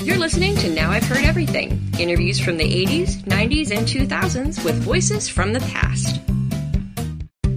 You're 0.00 0.16
listening 0.16 0.54
to 0.56 0.70
Now 0.70 0.90
I've 0.92 1.02
Heard 1.02 1.24
Everything 1.24 1.82
interviews 1.98 2.38
from 2.38 2.56
the 2.56 2.86
80s, 2.86 3.22
90s, 3.24 3.76
and 3.76 3.86
2000s 3.86 4.64
with 4.64 4.76
voices 4.76 5.28
from 5.28 5.52
the 5.52 5.60
past. 5.60 6.20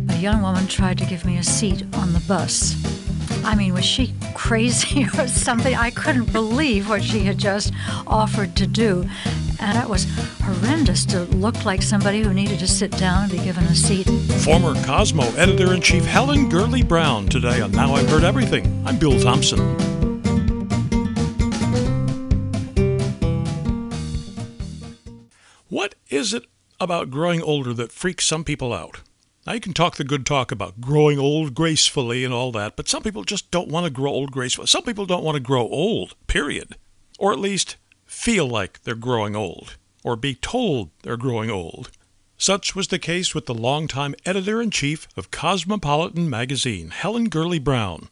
A 0.10 0.18
young 0.18 0.42
woman 0.42 0.66
tried 0.66 0.98
to 0.98 1.06
give 1.06 1.24
me 1.24 1.38
a 1.38 1.44
seat 1.44 1.84
on 1.94 2.14
the 2.14 2.20
bus. 2.28 2.76
I 3.46 3.54
mean, 3.54 3.74
was 3.76 3.86
she 3.86 4.14
crazy 4.34 5.06
or 5.20 5.28
something? 5.28 5.76
I 5.76 5.92
couldn't 5.92 6.34
believe 6.34 6.90
what 6.90 7.04
she 7.04 7.20
had 7.20 7.38
just 7.38 7.74
offered 8.08 8.56
to 8.56 8.66
do. 8.66 9.06
And 9.60 9.78
it 9.78 9.88
was 9.88 10.08
horrendous 10.42 11.06
to 11.08 11.26
look 11.26 11.64
like 11.64 11.84
somebody 11.84 12.22
who 12.22 12.34
needed 12.34 12.58
to 12.60 12.68
sit 12.68 12.90
down 12.98 13.24
and 13.24 13.32
be 13.32 13.38
given 13.38 13.64
a 13.66 13.76
seat. 13.76 14.10
Former 14.44 14.74
Cosmo 14.84 15.26
editor 15.36 15.74
in 15.76 15.82
chief 15.82 16.06
Helen 16.06 16.50
Gurley 16.50 16.82
Brown 16.82 17.28
today 17.28 17.62
on 17.62 17.72
Now 17.72 17.94
I've 17.94 18.10
Heard 18.10 18.24
Everything. 18.24 18.84
I'm 18.88 18.98
Bill 18.98 19.20
Thompson. 19.20 19.91
Is 26.22 26.36
it 26.36 26.46
about 26.80 27.10
growing 27.10 27.42
older 27.42 27.74
that 27.74 27.92
freaks 27.92 28.26
some 28.26 28.44
people 28.44 28.74
out? 28.74 29.02
Now, 29.48 29.54
you 29.54 29.60
can 29.60 29.74
talk 29.74 29.96
the 29.96 30.04
good 30.04 30.24
talk 30.24 30.52
about 30.52 30.80
growing 30.80 31.18
old 31.18 31.56
gracefully 31.56 32.24
and 32.24 32.32
all 32.32 32.52
that, 32.52 32.76
but 32.76 32.88
some 32.88 33.02
people 33.02 33.24
just 33.24 33.50
don't 33.50 33.70
want 33.70 33.86
to 33.86 33.90
grow 33.90 34.12
old 34.12 34.32
gracefully. 34.32 34.68
Some 34.68 34.84
people 34.84 35.08
don't 35.08 35.24
want 35.24 35.36
to 35.36 35.42
grow 35.42 35.68
old, 35.68 36.16
period. 36.28 36.76
Or 37.18 37.34
at 37.34 37.40
least 37.40 37.78
feel 38.06 38.48
like 38.48 38.84
they're 38.84 38.94
growing 38.94 39.36
old, 39.36 39.78
or 40.04 40.16
be 40.16 40.36
told 40.36 40.92
they're 41.02 41.18
growing 41.18 41.50
old. 41.50 41.90
Such 42.38 42.76
was 42.76 42.90
the 42.90 43.00
case 43.00 43.34
with 43.34 43.48
the 43.48 43.56
longtime 43.56 44.14
editor 44.24 44.62
in 44.62 44.70
chief 44.70 45.08
of 45.18 45.32
Cosmopolitan 45.32 46.30
magazine, 46.30 46.92
Helen 46.92 47.26
Gurley 47.30 47.60
Brown. 47.60 48.10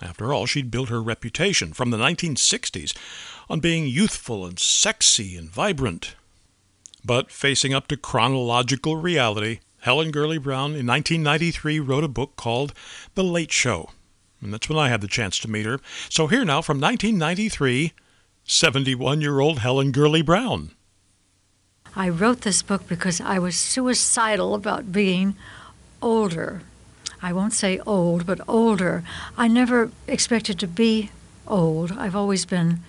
After 0.00 0.32
all, 0.32 0.46
she'd 0.46 0.70
built 0.70 0.88
her 0.88 1.02
reputation 1.02 1.72
from 1.72 1.90
the 1.90 1.98
1960s 1.98 2.96
on 3.48 3.58
being 3.58 3.88
youthful 3.88 4.46
and 4.46 4.58
sexy 4.58 5.36
and 5.36 5.50
vibrant. 5.50 6.14
But 7.04 7.30
facing 7.30 7.72
up 7.74 7.88
to 7.88 7.96
chronological 7.96 8.96
reality, 8.96 9.60
Helen 9.80 10.10
Gurley 10.10 10.38
Brown 10.38 10.74
in 10.74 10.86
1993 10.86 11.80
wrote 11.80 12.04
a 12.04 12.08
book 12.08 12.36
called 12.36 12.74
The 13.14 13.24
Late 13.24 13.52
Show. 13.52 13.90
And 14.42 14.52
that's 14.52 14.68
when 14.68 14.78
I 14.78 14.88
had 14.88 15.00
the 15.00 15.08
chance 15.08 15.38
to 15.40 15.50
meet 15.50 15.66
her. 15.66 15.80
So 16.08 16.26
here 16.26 16.44
now 16.44 16.62
from 16.62 16.80
1993, 16.80 17.92
71 18.44 19.20
year 19.20 19.40
old 19.40 19.60
Helen 19.60 19.92
Gurley 19.92 20.22
Brown. 20.22 20.72
I 21.96 22.08
wrote 22.08 22.42
this 22.42 22.62
book 22.62 22.86
because 22.86 23.20
I 23.20 23.38
was 23.38 23.56
suicidal 23.56 24.54
about 24.54 24.92
being 24.92 25.34
older. 26.00 26.62
I 27.22 27.32
won't 27.32 27.52
say 27.52 27.80
old, 27.80 28.26
but 28.26 28.40
older. 28.48 29.02
I 29.36 29.48
never 29.48 29.90
expected 30.06 30.58
to 30.60 30.66
be 30.66 31.10
old. 31.46 31.92
I've 31.92 32.16
always 32.16 32.44
been 32.44 32.80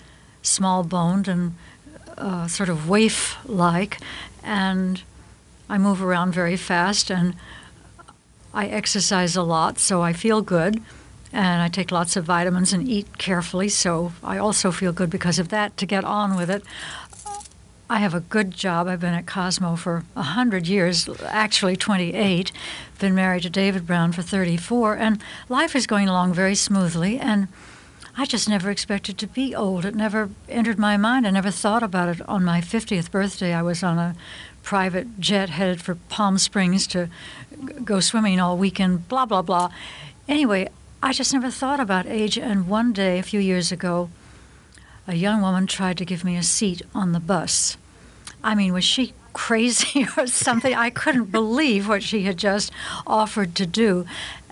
small 0.42 0.84
boned 0.84 1.28
and 1.28 1.54
uh, 2.16 2.46
sort 2.48 2.68
of 2.68 2.88
waif 2.88 3.36
like, 3.46 3.98
and 4.42 5.02
I 5.68 5.78
move 5.78 6.02
around 6.02 6.32
very 6.32 6.56
fast 6.56 7.10
and 7.10 7.34
I 8.54 8.66
exercise 8.66 9.36
a 9.36 9.42
lot, 9.42 9.78
so 9.78 10.02
I 10.02 10.12
feel 10.12 10.42
good. 10.42 10.82
And 11.32 11.62
I 11.62 11.68
take 11.68 11.90
lots 11.90 12.14
of 12.16 12.24
vitamins 12.24 12.74
and 12.74 12.86
eat 12.86 13.16
carefully, 13.16 13.70
so 13.70 14.12
I 14.22 14.36
also 14.36 14.70
feel 14.70 14.92
good 14.92 15.08
because 15.08 15.38
of 15.38 15.48
that. 15.48 15.78
To 15.78 15.86
get 15.86 16.04
on 16.04 16.36
with 16.36 16.50
it, 16.50 16.62
I 17.88 18.00
have 18.00 18.12
a 18.12 18.20
good 18.20 18.50
job. 18.50 18.86
I've 18.86 19.00
been 19.00 19.14
at 19.14 19.26
Cosmo 19.26 19.76
for 19.76 20.04
100 20.12 20.68
years, 20.68 21.08
actually 21.24 21.76
28. 21.76 22.52
Been 22.98 23.14
married 23.14 23.44
to 23.44 23.50
David 23.50 23.86
Brown 23.86 24.12
for 24.12 24.20
34, 24.20 24.96
and 24.96 25.22
life 25.48 25.74
is 25.74 25.86
going 25.86 26.06
along 26.06 26.34
very 26.34 26.54
smoothly. 26.54 27.18
And 27.18 27.48
I 28.16 28.26
just 28.26 28.48
never 28.48 28.70
expected 28.70 29.16
to 29.18 29.26
be 29.26 29.54
old. 29.54 29.84
It 29.86 29.94
never 29.94 30.28
entered 30.48 30.78
my 30.78 30.96
mind. 30.98 31.26
I 31.26 31.30
never 31.30 31.50
thought 31.50 31.82
about 31.82 32.08
it. 32.10 32.28
On 32.28 32.44
my 32.44 32.60
50th 32.60 33.10
birthday, 33.10 33.54
I 33.54 33.62
was 33.62 33.82
on 33.82 33.98
a 33.98 34.14
private 34.62 35.18
jet 35.18 35.50
headed 35.50 35.80
for 35.80 35.94
Palm 35.94 36.36
Springs 36.36 36.86
to 36.88 37.08
go 37.84 38.00
swimming 38.00 38.38
all 38.38 38.58
weekend, 38.58 39.08
blah, 39.08 39.24
blah, 39.24 39.40
blah. 39.40 39.70
Anyway, 40.28 40.68
I 41.02 41.12
just 41.12 41.32
never 41.32 41.50
thought 41.50 41.80
about 41.80 42.06
age. 42.06 42.36
And 42.36 42.68
one 42.68 42.92
day, 42.92 43.18
a 43.18 43.22
few 43.22 43.40
years 43.40 43.72
ago, 43.72 44.10
a 45.06 45.14
young 45.14 45.40
woman 45.40 45.66
tried 45.66 45.98
to 45.98 46.04
give 46.04 46.22
me 46.22 46.36
a 46.36 46.42
seat 46.42 46.82
on 46.94 47.12
the 47.12 47.20
bus. 47.20 47.78
I 48.44 48.54
mean, 48.54 48.74
was 48.74 48.84
she 48.84 49.14
crazy 49.32 50.06
or 50.18 50.26
something? 50.26 50.74
I 50.74 50.90
couldn't 50.90 51.32
believe 51.32 51.88
what 51.88 52.02
she 52.02 52.22
had 52.22 52.36
just 52.36 52.70
offered 53.06 53.54
to 53.56 53.66
do. 53.66 54.04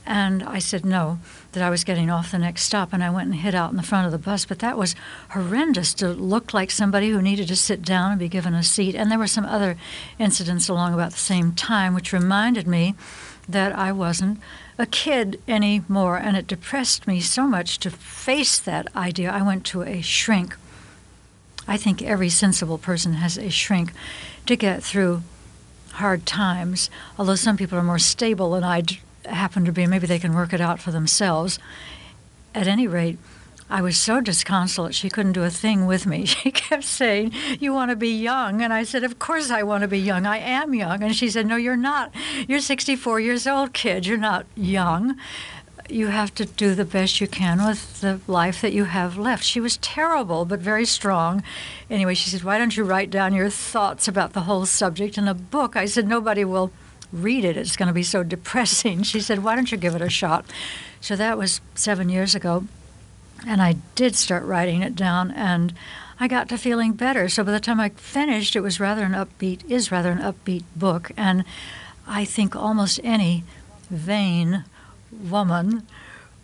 And 0.06 0.42
I 0.42 0.58
said 0.58 0.84
no, 0.84 1.18
that 1.52 1.62
I 1.62 1.70
was 1.70 1.84
getting 1.84 2.10
off 2.10 2.30
the 2.30 2.38
next 2.38 2.62
stop, 2.62 2.92
and 2.92 3.02
I 3.02 3.10
went 3.10 3.30
and 3.30 3.40
hid 3.40 3.54
out 3.54 3.70
in 3.70 3.76
the 3.76 3.82
front 3.82 4.06
of 4.06 4.12
the 4.12 4.18
bus. 4.18 4.44
But 4.44 4.60
that 4.60 4.78
was 4.78 4.94
horrendous 5.30 5.92
to 5.94 6.08
look 6.08 6.54
like 6.54 6.70
somebody 6.70 7.10
who 7.10 7.20
needed 7.20 7.48
to 7.48 7.56
sit 7.56 7.82
down 7.82 8.12
and 8.12 8.20
be 8.20 8.28
given 8.28 8.54
a 8.54 8.62
seat. 8.62 8.94
And 8.94 9.10
there 9.10 9.18
were 9.18 9.26
some 9.26 9.46
other 9.46 9.76
incidents 10.18 10.68
along 10.68 10.94
about 10.94 11.12
the 11.12 11.18
same 11.18 11.52
time, 11.52 11.94
which 11.94 12.12
reminded 12.12 12.66
me 12.66 12.94
that 13.48 13.76
I 13.76 13.90
wasn't 13.90 14.40
a 14.78 14.86
kid 14.86 15.40
anymore. 15.48 16.16
And 16.16 16.36
it 16.36 16.46
depressed 16.46 17.06
me 17.06 17.20
so 17.20 17.46
much 17.46 17.78
to 17.80 17.90
face 17.90 18.58
that 18.60 18.94
idea. 18.94 19.30
I 19.30 19.42
went 19.42 19.64
to 19.66 19.82
a 19.82 20.02
shrink. 20.02 20.56
I 21.66 21.76
think 21.76 22.02
every 22.02 22.30
sensible 22.30 22.78
person 22.78 23.14
has 23.14 23.36
a 23.36 23.50
shrink 23.50 23.92
to 24.46 24.56
get 24.56 24.82
through 24.82 25.22
hard 25.94 26.26
times, 26.26 26.90
although 27.18 27.34
some 27.34 27.56
people 27.56 27.78
are 27.78 27.82
more 27.82 27.98
stable 27.98 28.52
than 28.52 28.64
I 28.64 28.82
happen 29.26 29.64
to 29.64 29.72
be. 29.72 29.86
Maybe 29.86 30.06
they 30.06 30.18
can 30.18 30.34
work 30.34 30.52
it 30.52 30.60
out 30.60 30.80
for 30.80 30.90
themselves. 30.90 31.58
At 32.54 32.66
any 32.66 32.86
rate, 32.86 33.18
I 33.70 33.82
was 33.82 33.96
so 33.96 34.20
disconsolate 34.20 34.96
she 34.96 35.08
couldn't 35.08 35.32
do 35.32 35.44
a 35.44 35.50
thing 35.50 35.86
with 35.86 36.04
me. 36.04 36.26
She 36.40 36.50
kept 36.50 36.84
saying, 36.84 37.32
You 37.60 37.72
want 37.72 37.90
to 37.90 37.96
be 37.96 38.08
young? 38.08 38.62
And 38.62 38.72
I 38.72 38.82
said, 38.82 39.04
Of 39.04 39.18
course 39.20 39.50
I 39.50 39.62
want 39.62 39.82
to 39.82 39.88
be 39.88 39.98
young. 39.98 40.26
I 40.26 40.38
am 40.38 40.74
young. 40.74 41.02
And 41.02 41.14
she 41.14 41.30
said, 41.30 41.46
No, 41.46 41.56
you're 41.56 41.76
not. 41.76 42.12
You're 42.48 42.60
64 42.60 43.20
years 43.20 43.46
old, 43.46 43.72
kid. 43.72 44.06
You're 44.06 44.18
not 44.18 44.46
young. 44.56 45.16
You 45.88 46.08
have 46.08 46.34
to 46.36 46.46
do 46.46 46.74
the 46.74 46.84
best 46.84 47.20
you 47.20 47.26
can 47.26 47.64
with 47.64 48.00
the 48.00 48.20
life 48.26 48.60
that 48.60 48.72
you 48.72 48.84
have 48.84 49.18
left. 49.18 49.44
She 49.44 49.60
was 49.60 49.76
terrible, 49.78 50.44
but 50.44 50.60
very 50.60 50.84
strong. 50.84 51.42
Anyway, 51.88 52.14
she 52.14 52.30
said, 52.30 52.42
Why 52.42 52.58
don't 52.58 52.76
you 52.76 52.82
write 52.82 53.10
down 53.10 53.34
your 53.34 53.50
thoughts 53.50 54.08
about 54.08 54.32
the 54.32 54.42
whole 54.42 54.66
subject 54.66 55.16
in 55.16 55.28
a 55.28 55.34
book? 55.34 55.76
I 55.76 55.86
said, 55.86 56.08
Nobody 56.08 56.44
will 56.44 56.72
read 57.12 57.44
it. 57.44 57.56
It's 57.56 57.76
going 57.76 57.88
to 57.88 57.92
be 57.94 58.02
so 58.02 58.22
depressing. 58.22 59.02
She 59.10 59.20
said, 59.20 59.42
Why 59.42 59.54
don't 59.54 59.72
you 59.72 59.78
give 59.78 59.94
it 59.94 60.02
a 60.02 60.10
shot? 60.10 60.44
So 61.00 61.16
that 61.16 61.38
was 61.38 61.60
seven 61.74 62.08
years 62.08 62.34
ago. 62.34 62.64
And 63.46 63.62
I 63.62 63.76
did 63.94 64.14
start 64.16 64.44
writing 64.44 64.82
it 64.82 64.94
down, 64.94 65.30
and 65.30 65.72
I 66.18 66.28
got 66.28 66.48
to 66.50 66.58
feeling 66.58 66.92
better. 66.92 67.28
So 67.28 67.42
by 67.42 67.52
the 67.52 67.60
time 67.60 67.80
I 67.80 67.88
finished, 67.90 68.54
it 68.54 68.60
was 68.60 68.78
rather 68.78 69.04
an 69.04 69.12
upbeat, 69.12 69.68
is 69.70 69.90
rather 69.90 70.10
an 70.10 70.18
upbeat 70.18 70.64
book. 70.76 71.10
And 71.16 71.44
I 72.06 72.26
think 72.26 72.54
almost 72.54 73.00
any 73.02 73.44
vain 73.88 74.64
woman 75.10 75.86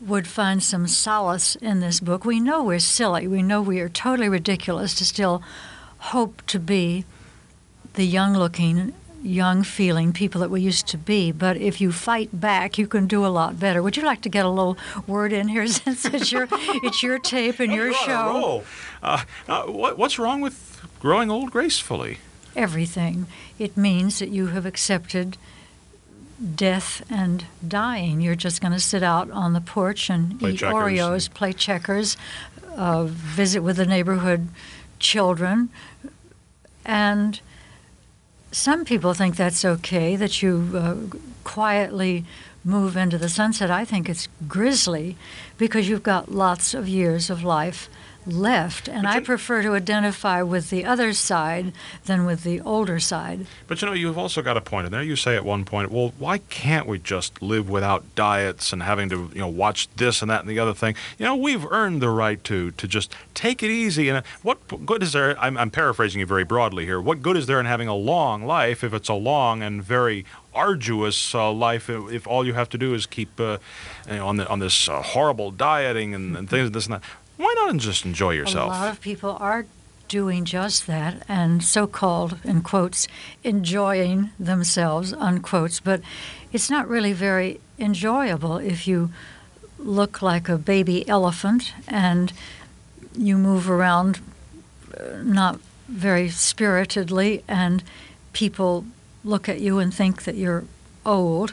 would 0.00 0.26
find 0.26 0.62
some 0.62 0.86
solace 0.86 1.56
in 1.56 1.80
this 1.80 2.00
book. 2.00 2.24
We 2.24 2.40
know 2.40 2.62
we're 2.62 2.78
silly. 2.78 3.26
We 3.26 3.42
know 3.42 3.60
we 3.60 3.80
are 3.80 3.88
totally 3.88 4.28
ridiculous 4.28 4.94
to 4.96 5.04
still 5.04 5.42
hope 5.98 6.42
to 6.46 6.58
be 6.58 7.04
the 7.94 8.06
young 8.06 8.34
looking 8.34 8.94
young 9.26 9.62
feeling 9.62 10.12
people 10.12 10.40
that 10.40 10.50
we 10.50 10.60
used 10.60 10.86
to 10.88 10.98
be. 10.98 11.32
But 11.32 11.56
if 11.56 11.80
you 11.80 11.92
fight 11.92 12.40
back, 12.40 12.78
you 12.78 12.86
can 12.86 13.06
do 13.06 13.24
a 13.24 13.28
lot 13.28 13.58
better. 13.58 13.82
Would 13.82 13.96
you 13.96 14.04
like 14.04 14.22
to 14.22 14.28
get 14.28 14.44
a 14.44 14.48
little 14.48 14.76
word 15.06 15.32
in 15.32 15.48
here 15.48 15.66
since 15.66 16.04
it's 16.04 16.32
your 16.32 16.48
it's 16.50 17.02
your 17.02 17.18
tape 17.18 17.60
and 17.60 17.72
your 17.72 17.92
show? 17.92 18.64
Uh, 19.02 19.22
uh, 19.48 19.62
what, 19.64 19.98
what's 19.98 20.18
wrong 20.18 20.40
with 20.40 20.80
growing 21.00 21.30
old 21.30 21.50
gracefully? 21.50 22.18
Everything. 22.54 23.26
It 23.58 23.76
means 23.76 24.18
that 24.18 24.30
you 24.30 24.46
have 24.48 24.64
accepted 24.64 25.36
death 26.54 27.02
and 27.10 27.44
dying. 27.66 28.20
You're 28.20 28.34
just 28.34 28.60
going 28.60 28.72
to 28.72 28.80
sit 28.80 29.02
out 29.02 29.30
on 29.30 29.52
the 29.52 29.60
porch 29.60 30.10
and 30.10 30.38
Play 30.38 30.52
eat 30.52 30.58
checkers 30.58 30.74
Oreos, 30.74 31.32
play 31.32 31.52
checkers, 31.52 32.16
uh, 32.76 33.04
visit 33.04 33.60
with 33.60 33.76
the 33.76 33.86
neighborhood 33.86 34.48
children, 34.98 35.70
and 36.84 37.40
some 38.52 38.84
people 38.84 39.14
think 39.14 39.36
that's 39.36 39.64
okay 39.64 40.16
that 40.16 40.42
you 40.42 40.72
uh, 40.74 40.96
quietly 41.44 42.24
move 42.64 42.96
into 42.96 43.18
the 43.18 43.28
sunset. 43.28 43.70
I 43.70 43.84
think 43.84 44.08
it's 44.08 44.28
grisly 44.48 45.16
because 45.56 45.88
you've 45.88 46.02
got 46.02 46.32
lots 46.32 46.74
of 46.74 46.88
years 46.88 47.30
of 47.30 47.44
life 47.44 47.88
left, 48.26 48.88
and 48.88 49.06
I 49.06 49.20
prefer 49.20 49.62
to 49.62 49.74
identify 49.74 50.42
with 50.42 50.70
the 50.70 50.84
other 50.84 51.12
side 51.12 51.72
than 52.04 52.26
with 52.26 52.42
the 52.42 52.60
older 52.60 52.98
side. 52.98 53.46
But 53.66 53.80
you 53.80 53.86
know, 53.86 53.94
you've 53.94 54.18
also 54.18 54.42
got 54.42 54.56
a 54.56 54.60
point 54.60 54.86
in 54.86 54.92
there. 54.92 55.02
You 55.02 55.16
say 55.16 55.36
at 55.36 55.44
one 55.44 55.64
point, 55.64 55.90
well, 55.90 56.12
why 56.18 56.38
can't 56.38 56.86
we 56.86 56.98
just 56.98 57.40
live 57.40 57.68
without 57.68 58.14
diets 58.14 58.72
and 58.72 58.82
having 58.82 59.08
to, 59.10 59.30
you 59.32 59.40
know, 59.40 59.48
watch 59.48 59.88
this 59.96 60.22
and 60.22 60.30
that 60.30 60.40
and 60.40 60.48
the 60.48 60.58
other 60.58 60.74
thing? 60.74 60.94
You 61.18 61.26
know, 61.26 61.36
we've 61.36 61.64
earned 61.66 62.02
the 62.02 62.10
right 62.10 62.42
to 62.44 62.70
to 62.72 62.88
just 62.88 63.14
take 63.34 63.62
it 63.62 63.70
easy. 63.70 64.08
And 64.08 64.24
what 64.42 64.86
good 64.86 65.02
is 65.02 65.12
there? 65.12 65.38
I'm, 65.38 65.56
I'm 65.56 65.70
paraphrasing 65.70 66.20
you 66.20 66.26
very 66.26 66.44
broadly 66.44 66.84
here. 66.84 67.00
What 67.00 67.22
good 67.22 67.36
is 67.36 67.46
there 67.46 67.60
in 67.60 67.66
having 67.66 67.88
a 67.88 67.94
long 67.94 68.44
life 68.44 68.82
if 68.82 68.92
it's 68.92 69.08
a 69.08 69.14
long 69.14 69.62
and 69.62 69.82
very 69.82 70.24
arduous 70.54 71.34
uh, 71.34 71.52
life 71.52 71.90
if, 71.90 72.10
if 72.10 72.26
all 72.26 72.46
you 72.46 72.54
have 72.54 72.68
to 72.70 72.78
do 72.78 72.94
is 72.94 73.04
keep 73.04 73.38
uh, 73.38 73.58
you 74.08 74.14
know, 74.14 74.26
on 74.26 74.36
the, 74.38 74.48
on 74.48 74.58
this 74.58 74.88
uh, 74.88 75.02
horrible 75.02 75.50
dieting 75.50 76.14
and, 76.14 76.36
and 76.36 76.48
things 76.48 76.70
this 76.70 76.86
and 76.86 76.94
that? 76.94 77.02
Why 77.36 77.52
not 77.56 77.76
just 77.76 78.04
enjoy 78.04 78.32
yourself? 78.32 78.68
A 78.68 78.70
lot 78.70 78.90
of 78.90 79.00
people 79.00 79.36
are 79.40 79.66
doing 80.08 80.44
just 80.44 80.86
that 80.86 81.22
and 81.28 81.62
so 81.62 81.86
called, 81.86 82.38
in 82.44 82.62
quotes, 82.62 83.08
enjoying 83.42 84.30
themselves, 84.38 85.12
unquotes. 85.12 85.80
But 85.80 86.00
it's 86.52 86.70
not 86.70 86.88
really 86.88 87.12
very 87.12 87.60
enjoyable 87.78 88.56
if 88.58 88.86
you 88.86 89.10
look 89.78 90.22
like 90.22 90.48
a 90.48 90.56
baby 90.56 91.06
elephant 91.08 91.72
and 91.86 92.32
you 93.16 93.36
move 93.36 93.68
around 93.68 94.20
uh, 94.98 95.22
not 95.22 95.60
very 95.88 96.28
spiritedly 96.28 97.44
and 97.46 97.82
people 98.32 98.84
look 99.24 99.48
at 99.48 99.60
you 99.60 99.78
and 99.78 99.92
think 99.92 100.24
that 100.24 100.36
you're 100.36 100.64
old. 101.04 101.52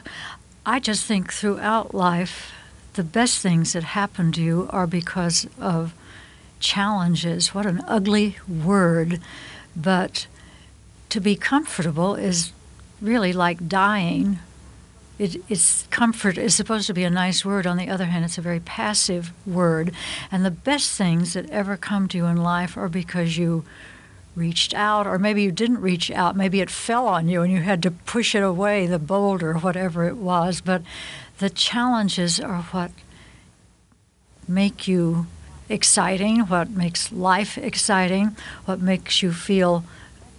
I 0.64 0.80
just 0.80 1.04
think 1.04 1.32
throughout 1.32 1.94
life, 1.94 2.52
the 2.94 3.04
best 3.04 3.40
things 3.40 3.72
that 3.72 3.84
happen 3.84 4.32
to 4.32 4.42
you 4.42 4.68
are 4.70 4.86
because 4.86 5.46
of 5.60 5.94
challenges. 6.60 7.54
What 7.54 7.66
an 7.66 7.82
ugly 7.86 8.38
word. 8.48 9.20
But 9.76 10.26
to 11.10 11.20
be 11.20 11.36
comfortable 11.36 12.14
is 12.14 12.52
really 13.00 13.32
like 13.32 13.68
dying. 13.68 14.38
It, 15.18 15.36
it's 15.48 15.86
comfort 15.90 16.38
is 16.38 16.54
supposed 16.54 16.86
to 16.88 16.94
be 16.94 17.04
a 17.04 17.10
nice 17.10 17.44
word. 17.44 17.66
On 17.66 17.76
the 17.76 17.88
other 17.88 18.06
hand, 18.06 18.24
it's 18.24 18.38
a 18.38 18.42
very 18.42 18.60
passive 18.60 19.32
word. 19.46 19.92
And 20.32 20.44
the 20.44 20.50
best 20.50 20.96
things 20.96 21.34
that 21.34 21.48
ever 21.50 21.76
come 21.76 22.08
to 22.08 22.18
you 22.18 22.26
in 22.26 22.36
life 22.36 22.76
are 22.76 22.88
because 22.88 23.36
you 23.36 23.64
reached 24.34 24.74
out, 24.74 25.06
or 25.06 25.18
maybe 25.18 25.42
you 25.42 25.52
didn't 25.52 25.80
reach 25.80 26.10
out. 26.10 26.34
Maybe 26.34 26.60
it 26.60 26.70
fell 26.70 27.06
on 27.06 27.28
you 27.28 27.42
and 27.42 27.52
you 27.52 27.60
had 27.60 27.82
to 27.84 27.90
push 27.92 28.34
it 28.34 28.42
away, 28.42 28.86
the 28.86 28.98
boulder, 28.98 29.54
whatever 29.54 30.04
it 30.08 30.16
was. 30.16 30.60
But 30.60 30.82
the 31.38 31.50
challenges 31.50 32.40
are 32.40 32.62
what 32.62 32.90
make 34.46 34.86
you 34.86 35.26
exciting, 35.68 36.40
what 36.40 36.70
makes 36.70 37.10
life 37.10 37.56
exciting, 37.58 38.36
what 38.66 38.80
makes 38.80 39.22
you 39.22 39.32
feel 39.32 39.84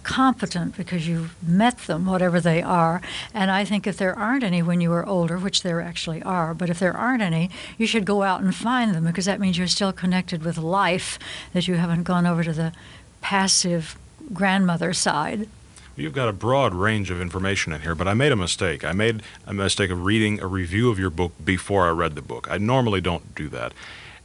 competent 0.06 0.76
because 0.76 1.08
you've 1.08 1.34
met 1.42 1.76
them, 1.80 2.06
whatever 2.06 2.40
they 2.40 2.62
are. 2.62 3.02
And 3.34 3.50
I 3.50 3.64
think 3.64 3.88
if 3.88 3.96
there 3.96 4.16
aren't 4.16 4.44
any 4.44 4.62
when 4.62 4.80
you 4.80 4.92
are 4.92 5.04
older, 5.04 5.36
which 5.36 5.64
there 5.64 5.80
actually 5.80 6.22
are, 6.22 6.54
but 6.54 6.70
if 6.70 6.78
there 6.78 6.96
aren't 6.96 7.22
any, 7.22 7.50
you 7.76 7.88
should 7.88 8.04
go 8.04 8.22
out 8.22 8.40
and 8.40 8.54
find 8.54 8.94
them 8.94 9.04
because 9.04 9.24
that 9.24 9.40
means 9.40 9.58
you're 9.58 9.66
still 9.66 9.92
connected 9.92 10.44
with 10.44 10.58
life, 10.58 11.18
that 11.52 11.66
you 11.66 11.74
haven't 11.74 12.04
gone 12.04 12.24
over 12.24 12.44
to 12.44 12.52
the 12.52 12.72
passive 13.20 13.98
grandmother 14.32 14.92
side. 14.92 15.48
You've 15.98 16.12
got 16.12 16.28
a 16.28 16.32
broad 16.34 16.74
range 16.74 17.10
of 17.10 17.22
information 17.22 17.72
in 17.72 17.80
here, 17.80 17.94
but 17.94 18.06
I 18.06 18.12
made 18.12 18.30
a 18.30 18.36
mistake. 18.36 18.84
I 18.84 18.92
made 18.92 19.22
a 19.46 19.54
mistake 19.54 19.90
of 19.90 20.04
reading 20.04 20.40
a 20.40 20.46
review 20.46 20.90
of 20.90 20.98
your 20.98 21.08
book 21.08 21.32
before 21.42 21.86
I 21.86 21.90
read 21.90 22.14
the 22.14 22.20
book. 22.20 22.46
I 22.50 22.58
normally 22.58 23.00
don't 23.00 23.34
do 23.34 23.48
that. 23.48 23.72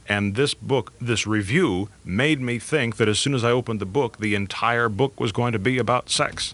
And 0.06 0.34
this 0.34 0.52
book, 0.52 0.92
this 1.00 1.26
review, 1.26 1.88
made 2.04 2.42
me 2.42 2.58
think 2.58 2.96
that 2.98 3.08
as 3.08 3.18
soon 3.18 3.34
as 3.34 3.42
I 3.42 3.52
opened 3.52 3.80
the 3.80 3.86
book, 3.86 4.18
the 4.18 4.34
entire 4.34 4.90
book 4.90 5.18
was 5.18 5.32
going 5.32 5.52
to 5.54 5.58
be 5.58 5.78
about 5.78 6.10
sex. 6.10 6.52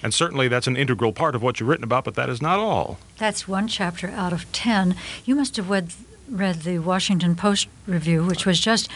And 0.00 0.14
certainly 0.14 0.46
that's 0.46 0.68
an 0.68 0.76
integral 0.76 1.12
part 1.12 1.34
of 1.34 1.42
what 1.42 1.58
you've 1.58 1.68
written 1.68 1.82
about, 1.82 2.04
but 2.04 2.14
that 2.14 2.28
is 2.28 2.40
not 2.40 2.60
all. 2.60 2.98
That's 3.18 3.48
one 3.48 3.66
chapter 3.66 4.08
out 4.10 4.32
of 4.32 4.50
ten. 4.52 4.94
You 5.24 5.34
must 5.34 5.56
have 5.56 5.70
read, 5.70 5.92
read 6.30 6.62
the 6.62 6.78
Washington 6.78 7.34
Post 7.34 7.66
review, 7.84 8.24
which 8.24 8.46
was 8.46 8.60
just 8.60 8.88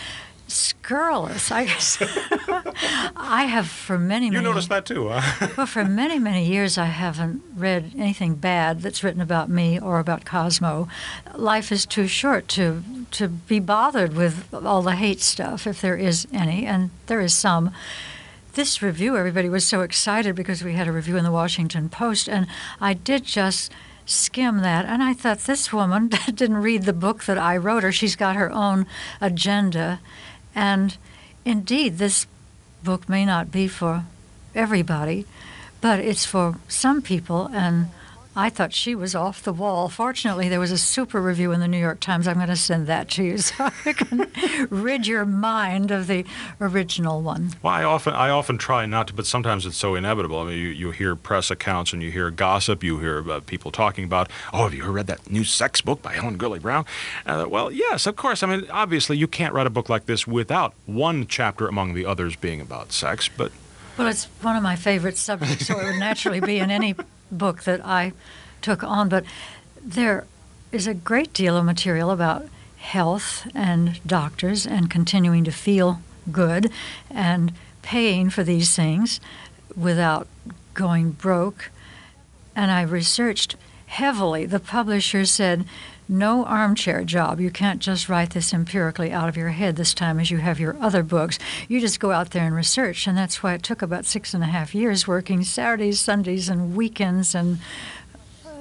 scurrilous. 0.52 1.50
I 1.50 1.64
guess 1.66 1.98
I 3.16 3.44
have 3.44 3.68
for 3.68 3.98
many, 3.98 4.26
many 4.26 4.26
you 4.26 4.32
many. 4.32 4.44
noticed 4.44 4.68
that 4.68 4.86
too, 4.86 5.08
huh? 5.08 5.48
well, 5.56 5.66
for 5.66 5.84
many, 5.84 6.18
many 6.18 6.46
years, 6.46 6.78
I 6.78 6.86
haven't 6.86 7.42
read 7.54 7.92
anything 7.96 8.34
bad 8.34 8.82
that's 8.82 9.02
written 9.02 9.20
about 9.20 9.48
me 9.48 9.78
or 9.78 9.98
about 9.98 10.24
Cosmo. 10.24 10.88
Life 11.34 11.72
is 11.72 11.86
too 11.86 12.06
short 12.06 12.48
to 12.48 12.82
to 13.12 13.28
be 13.28 13.60
bothered 13.60 14.14
with 14.14 14.52
all 14.54 14.82
the 14.82 14.96
hate 14.96 15.20
stuff, 15.20 15.66
if 15.66 15.80
there 15.80 15.96
is 15.96 16.26
any, 16.32 16.66
and 16.66 16.90
there 17.06 17.20
is 17.20 17.34
some. 17.34 17.72
This 18.54 18.82
review, 18.82 19.16
everybody 19.16 19.48
was 19.48 19.64
so 19.64 19.82
excited 19.82 20.34
because 20.34 20.64
we 20.64 20.72
had 20.72 20.88
a 20.88 20.92
review 20.92 21.16
in 21.16 21.24
the 21.24 21.30
Washington 21.30 21.88
Post, 21.88 22.28
and 22.28 22.46
I 22.80 22.94
did 22.94 23.24
just 23.24 23.72
skim 24.06 24.58
that, 24.58 24.84
and 24.86 25.02
I 25.02 25.14
thought 25.14 25.40
this 25.40 25.72
woman 25.72 26.08
didn't 26.34 26.56
read 26.56 26.82
the 26.82 26.92
book 26.92 27.24
that 27.24 27.38
I 27.38 27.56
wrote 27.56 27.84
or 27.84 27.92
She's 27.92 28.16
got 28.16 28.36
her 28.36 28.50
own 28.50 28.86
agenda 29.20 30.00
and 30.54 30.96
indeed, 31.44 31.98
this 31.98 32.26
book 32.82 33.08
may 33.08 33.24
not 33.24 33.50
be 33.50 33.68
for 33.68 34.04
everybody, 34.54 35.26
but 35.80 36.00
it's 36.00 36.24
for 36.24 36.56
some 36.68 37.02
people, 37.02 37.48
and 37.52 37.88
I 38.40 38.48
thought 38.48 38.72
she 38.72 38.94
was 38.94 39.14
off 39.14 39.42
the 39.42 39.52
wall. 39.52 39.90
Fortunately, 39.90 40.48
there 40.48 40.60
was 40.60 40.72
a 40.72 40.78
super 40.78 41.20
review 41.20 41.52
in 41.52 41.60
the 41.60 41.68
New 41.68 41.78
York 41.78 42.00
Times. 42.00 42.26
I'm 42.26 42.36
going 42.36 42.48
to 42.48 42.56
send 42.56 42.86
that 42.86 43.10
to 43.10 43.22
you 43.22 43.36
so 43.38 43.68
I 43.84 43.92
can 43.92 44.30
rid 44.70 45.06
your 45.06 45.26
mind 45.26 45.90
of 45.90 46.06
the 46.06 46.24
original 46.58 47.20
one. 47.20 47.50
Well, 47.62 47.74
I 47.74 47.84
often 47.84 48.14
I 48.14 48.30
often 48.30 48.56
try 48.56 48.86
not 48.86 49.08
to, 49.08 49.14
but 49.14 49.26
sometimes 49.26 49.66
it's 49.66 49.76
so 49.76 49.94
inevitable. 49.94 50.38
I 50.38 50.44
mean, 50.46 50.58
you, 50.58 50.68
you 50.68 50.90
hear 50.90 51.16
press 51.16 51.50
accounts 51.50 51.92
and 51.92 52.02
you 52.02 52.10
hear 52.10 52.30
gossip. 52.30 52.82
You 52.82 52.98
hear 52.98 53.30
uh, 53.30 53.40
people 53.40 53.70
talking 53.70 54.04
about, 54.04 54.30
oh, 54.54 54.62
have 54.64 54.72
you 54.72 54.84
ever 54.84 54.92
read 54.92 55.06
that 55.08 55.30
new 55.30 55.44
sex 55.44 55.82
book 55.82 56.00
by 56.00 56.14
Helen 56.14 56.38
Gurley 56.38 56.60
Brown? 56.60 56.86
Uh, 57.26 57.44
well, 57.46 57.70
yes, 57.70 58.06
of 58.06 58.16
course. 58.16 58.42
I 58.42 58.46
mean, 58.46 58.70
obviously, 58.70 59.18
you 59.18 59.28
can't 59.28 59.52
write 59.52 59.66
a 59.66 59.70
book 59.70 59.90
like 59.90 60.06
this 60.06 60.26
without 60.26 60.72
one 60.86 61.26
chapter 61.26 61.68
among 61.68 61.92
the 61.92 62.06
others 62.06 62.36
being 62.36 62.62
about 62.62 62.90
sex, 62.90 63.28
but. 63.28 63.52
Well, 63.98 64.08
it's 64.08 64.24
one 64.40 64.56
of 64.56 64.62
my 64.62 64.76
favorite 64.76 65.18
subjects, 65.18 65.66
so 65.66 65.78
it 65.78 65.84
would 65.84 65.98
naturally 65.98 66.40
be 66.40 66.58
in 66.58 66.70
any 66.70 66.94
book 67.30 67.64
that 67.64 67.84
I 67.84 68.12
took 68.62 68.82
on. 68.82 69.08
But 69.08 69.24
there 69.82 70.26
is 70.72 70.86
a 70.86 70.94
great 70.94 71.32
deal 71.32 71.56
of 71.56 71.64
material 71.64 72.10
about 72.10 72.46
health 72.78 73.46
and 73.54 74.00
doctors 74.06 74.66
and 74.66 74.90
continuing 74.90 75.44
to 75.44 75.52
feel 75.52 76.00
good 76.30 76.70
and 77.10 77.52
paying 77.82 78.30
for 78.30 78.42
these 78.42 78.74
things 78.74 79.20
without 79.76 80.26
going 80.74 81.10
broke. 81.12 81.70
And 82.54 82.70
I 82.70 82.82
researched 82.82 83.56
heavily. 83.86 84.46
The 84.46 84.60
publisher 84.60 85.24
said, 85.24 85.64
no 86.10 86.44
armchair 86.44 87.04
job. 87.04 87.40
You 87.40 87.50
can't 87.50 87.80
just 87.80 88.08
write 88.08 88.30
this 88.30 88.52
empirically 88.52 89.12
out 89.12 89.28
of 89.28 89.36
your 89.36 89.50
head 89.50 89.76
this 89.76 89.94
time 89.94 90.18
as 90.18 90.30
you 90.30 90.38
have 90.38 90.58
your 90.58 90.76
other 90.80 91.02
books. 91.02 91.38
You 91.68 91.80
just 91.80 92.00
go 92.00 92.10
out 92.10 92.30
there 92.30 92.44
and 92.44 92.54
research. 92.54 93.06
And 93.06 93.16
that's 93.16 93.42
why 93.42 93.54
it 93.54 93.62
took 93.62 93.80
about 93.80 94.04
six 94.04 94.34
and 94.34 94.42
a 94.42 94.48
half 94.48 94.74
years 94.74 95.06
working 95.06 95.44
Saturdays, 95.44 96.00
Sundays, 96.00 96.48
and 96.48 96.74
weekends 96.74 97.34
and 97.34 97.58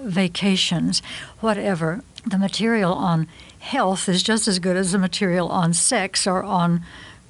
vacations, 0.02 1.02
whatever. 1.40 2.04
The 2.26 2.38
material 2.38 2.94
on 2.94 3.28
health 3.60 4.08
is 4.08 4.22
just 4.24 4.48
as 4.48 4.60
good 4.60 4.78
as 4.78 4.92
the 4.92 5.00
material 5.00 5.50
on 5.50 5.74
sex 5.74 6.28
or 6.28 6.44
on 6.44 6.86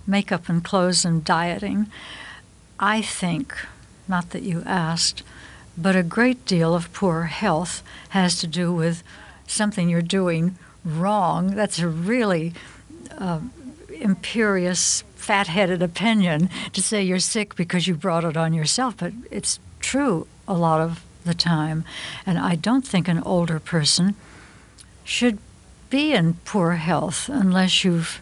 makeup 0.05 0.49
and 0.49 0.63
clothes 0.63 1.05
and 1.05 1.23
dieting. 1.23 1.87
I 2.79 3.01
think, 3.01 3.55
not 4.07 4.31
that 4.31 4.43
you 4.43 4.63
asked, 4.65 5.23
but 5.77 5.95
a 5.95 6.03
great 6.03 6.45
deal 6.45 6.73
of 6.75 6.91
poor 6.91 7.23
health 7.23 7.83
has 8.09 8.39
to 8.39 8.47
do 8.47 8.73
with 8.73 9.01
something 9.49 9.89
you're 9.89 10.01
doing 10.01 10.57
wrong. 10.85 11.55
That's 11.55 11.79
a 11.79 11.87
really 11.87 12.53
uh, 13.17 13.39
imperious, 13.99 15.03
fat 15.15 15.47
headed 15.47 15.81
opinion 15.81 16.49
to 16.73 16.81
say 16.81 17.03
you're 17.03 17.19
sick 17.19 17.55
because 17.55 17.87
you 17.87 17.95
brought 17.95 18.23
it 18.23 18.37
on 18.37 18.53
yourself, 18.53 18.97
but 18.97 19.13
it's 19.31 19.59
true 19.79 20.27
a 20.47 20.53
lot 20.53 20.81
of 20.81 21.03
the 21.25 21.33
time. 21.33 21.83
And 22.25 22.39
I 22.39 22.55
don't 22.55 22.85
think 22.85 23.07
an 23.07 23.21
older 23.23 23.59
person 23.59 24.15
should 25.03 25.37
be 25.89 26.13
in 26.13 26.35
poor 26.45 26.73
health 26.73 27.29
unless 27.29 27.83
you've 27.83 28.21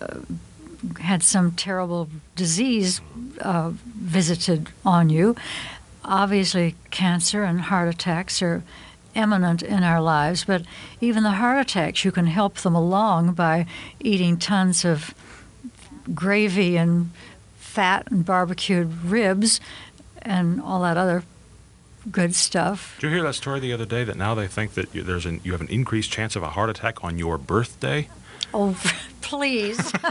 uh, 0.00 0.20
had 1.00 1.22
some 1.22 1.52
terrible 1.52 2.08
disease 2.36 3.00
uh, 3.40 3.70
visited 3.72 4.68
on 4.84 5.10
you. 5.10 5.36
Obviously, 6.04 6.74
cancer 6.90 7.44
and 7.44 7.60
heart 7.60 7.88
attacks 7.88 8.42
are 8.42 8.62
eminent 9.14 9.62
in 9.62 9.82
our 9.82 10.00
lives, 10.00 10.44
but 10.44 10.62
even 11.00 11.22
the 11.22 11.32
heart 11.32 11.60
attacks, 11.60 12.04
you 12.04 12.12
can 12.12 12.26
help 12.26 12.56
them 12.56 12.74
along 12.74 13.32
by 13.34 13.66
eating 14.00 14.36
tons 14.36 14.84
of 14.84 15.14
gravy 16.14 16.76
and 16.76 17.10
fat 17.56 18.10
and 18.10 18.24
barbecued 18.24 19.04
ribs 19.04 19.60
and 20.22 20.60
all 20.60 20.82
that 20.82 20.96
other 20.96 21.22
good 22.10 22.34
stuff. 22.34 22.96
Did 23.00 23.08
you 23.08 23.14
hear 23.14 23.22
that 23.24 23.34
story 23.34 23.60
the 23.60 23.72
other 23.72 23.84
day 23.84 24.04
that 24.04 24.16
now 24.16 24.34
they 24.34 24.46
think 24.46 24.74
that 24.74 24.94
you, 24.94 25.02
there's 25.02 25.26
an, 25.26 25.40
you 25.44 25.52
have 25.52 25.60
an 25.60 25.68
increased 25.68 26.10
chance 26.10 26.36
of 26.36 26.42
a 26.42 26.50
heart 26.50 26.70
attack 26.70 27.04
on 27.04 27.18
your 27.18 27.38
birthday? 27.38 28.08
Oh, 28.52 28.76
please. 29.20 29.92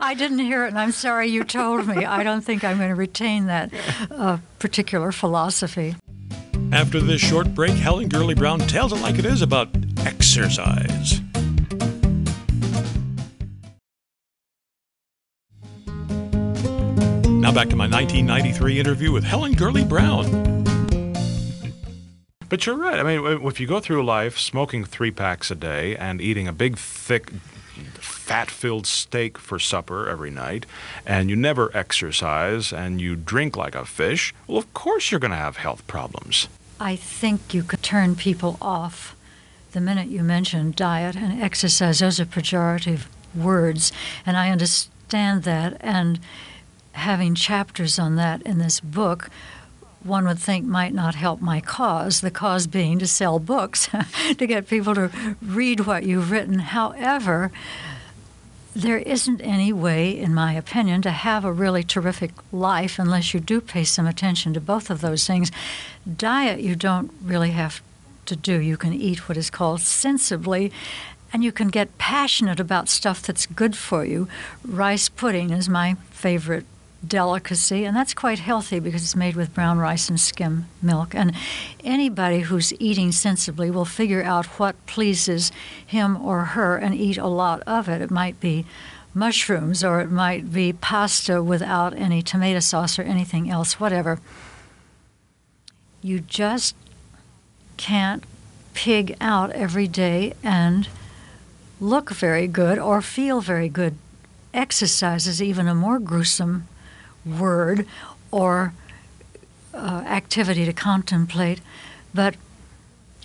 I 0.00 0.14
didn't 0.16 0.38
hear 0.38 0.64
it, 0.64 0.68
and 0.68 0.78
I'm 0.78 0.92
sorry 0.92 1.28
you 1.28 1.44
told 1.44 1.86
me. 1.86 2.04
I 2.04 2.22
don't 2.22 2.42
think 2.42 2.64
I'm 2.64 2.78
going 2.78 2.90
to 2.90 2.94
retain 2.94 3.46
that 3.46 3.72
uh, 4.10 4.38
particular 4.58 5.12
philosophy. 5.12 5.96
After 6.74 7.00
this 7.00 7.20
short 7.20 7.54
break, 7.54 7.70
Helen 7.70 8.08
Gurley 8.08 8.34
Brown 8.34 8.58
tells 8.58 8.92
it 8.92 9.00
like 9.00 9.16
it 9.16 9.24
is 9.24 9.42
about 9.42 9.68
exercise. 10.04 11.20
Now 17.28 17.52
back 17.52 17.68
to 17.68 17.76
my 17.76 17.86
1993 17.86 18.80
interview 18.80 19.12
with 19.12 19.22
Helen 19.22 19.52
Gurley 19.52 19.84
Brown. 19.84 20.64
But 22.48 22.66
you're 22.66 22.76
right. 22.76 22.98
I 22.98 23.04
mean, 23.04 23.24
if 23.46 23.60
you 23.60 23.68
go 23.68 23.78
through 23.78 24.04
life 24.04 24.36
smoking 24.36 24.84
three 24.84 25.12
packs 25.12 25.52
a 25.52 25.54
day 25.54 25.94
and 25.94 26.20
eating 26.20 26.48
a 26.48 26.52
big, 26.52 26.76
thick, 26.76 27.30
fat 28.00 28.50
filled 28.50 28.88
steak 28.88 29.38
for 29.38 29.60
supper 29.60 30.08
every 30.08 30.32
night, 30.32 30.66
and 31.06 31.30
you 31.30 31.36
never 31.36 31.70
exercise, 31.72 32.72
and 32.72 33.00
you 33.00 33.14
drink 33.14 33.56
like 33.56 33.76
a 33.76 33.84
fish, 33.84 34.34
well, 34.48 34.58
of 34.58 34.74
course 34.74 35.12
you're 35.12 35.20
going 35.20 35.30
to 35.30 35.36
have 35.36 35.58
health 35.58 35.86
problems. 35.86 36.48
I 36.80 36.96
think 36.96 37.54
you 37.54 37.62
could 37.62 37.82
turn 37.82 38.16
people 38.16 38.58
off 38.60 39.14
the 39.72 39.80
minute 39.80 40.08
you 40.08 40.22
mention 40.22 40.72
diet 40.72 41.16
and 41.16 41.42
exercise. 41.42 41.98
Those 41.98 42.20
are 42.20 42.24
pejorative 42.24 43.06
words, 43.34 43.92
and 44.24 44.36
I 44.36 44.50
understand 44.50 45.42
that. 45.44 45.76
And 45.80 46.20
having 46.92 47.34
chapters 47.34 47.98
on 47.98 48.16
that 48.16 48.42
in 48.42 48.58
this 48.58 48.80
book, 48.80 49.30
one 50.02 50.26
would 50.26 50.38
think 50.38 50.64
might 50.64 50.94
not 50.94 51.14
help 51.14 51.40
my 51.40 51.60
cause, 51.60 52.20
the 52.20 52.30
cause 52.30 52.66
being 52.66 52.98
to 52.98 53.06
sell 53.06 53.38
books, 53.38 53.88
to 54.38 54.46
get 54.46 54.68
people 54.68 54.94
to 54.94 55.10
read 55.42 55.80
what 55.80 56.04
you've 56.04 56.30
written. 56.30 56.58
However, 56.58 57.50
there 58.74 58.98
isn't 58.98 59.40
any 59.40 59.72
way, 59.72 60.18
in 60.18 60.34
my 60.34 60.52
opinion, 60.54 61.00
to 61.02 61.10
have 61.10 61.44
a 61.44 61.52
really 61.52 61.84
terrific 61.84 62.32
life 62.52 62.98
unless 62.98 63.32
you 63.32 63.40
do 63.40 63.60
pay 63.60 63.84
some 63.84 64.06
attention 64.06 64.52
to 64.54 64.60
both 64.60 64.90
of 64.90 65.00
those 65.00 65.26
things. 65.26 65.52
Diet, 66.16 66.60
you 66.60 66.74
don't 66.74 67.12
really 67.22 67.52
have 67.52 67.80
to 68.26 68.34
do. 68.34 68.58
You 68.58 68.76
can 68.76 68.92
eat 68.92 69.28
what 69.28 69.36
is 69.36 69.48
called 69.48 69.80
sensibly, 69.80 70.72
and 71.32 71.44
you 71.44 71.52
can 71.52 71.68
get 71.68 71.98
passionate 71.98 72.58
about 72.58 72.88
stuff 72.88 73.22
that's 73.22 73.46
good 73.46 73.76
for 73.76 74.04
you. 74.04 74.28
Rice 74.64 75.08
pudding 75.08 75.50
is 75.50 75.68
my 75.68 75.94
favorite 76.10 76.66
delicacy, 77.08 77.84
and 77.84 77.96
that's 77.96 78.14
quite 78.14 78.38
healthy 78.38 78.78
because 78.78 79.02
it's 79.02 79.16
made 79.16 79.36
with 79.36 79.54
brown 79.54 79.78
rice 79.78 80.08
and 80.08 80.20
skim 80.20 80.66
milk. 80.82 81.14
And 81.14 81.32
anybody 81.82 82.40
who's 82.40 82.72
eating 82.80 83.12
sensibly 83.12 83.70
will 83.70 83.84
figure 83.84 84.22
out 84.22 84.46
what 84.58 84.86
pleases 84.86 85.52
him 85.84 86.16
or 86.16 86.44
her 86.44 86.76
and 86.76 86.94
eat 86.94 87.18
a 87.18 87.26
lot 87.26 87.62
of 87.66 87.88
it. 87.88 88.00
It 88.00 88.10
might 88.10 88.40
be 88.40 88.64
mushrooms 89.14 89.84
or 89.84 90.00
it 90.00 90.10
might 90.10 90.52
be 90.52 90.72
pasta 90.72 91.42
without 91.42 91.96
any 91.96 92.20
tomato 92.20 92.60
sauce 92.60 92.98
or 92.98 93.02
anything 93.02 93.48
else, 93.48 93.78
whatever. 93.78 94.18
You 96.02 96.20
just 96.20 96.74
can't 97.76 98.24
pig 98.74 99.16
out 99.20 99.50
every 99.52 99.86
day 99.88 100.34
and 100.42 100.88
look 101.80 102.10
very 102.10 102.46
good 102.46 102.78
or 102.78 103.00
feel 103.00 103.40
very 103.40 103.68
good. 103.68 103.96
Exercise 104.52 105.26
is 105.26 105.42
even 105.42 105.66
a 105.66 105.74
more 105.74 105.98
gruesome 105.98 106.66
word 107.26 107.86
or 108.30 108.72
uh, 109.72 110.04
activity 110.06 110.64
to 110.64 110.72
contemplate. 110.72 111.60
But 112.12 112.36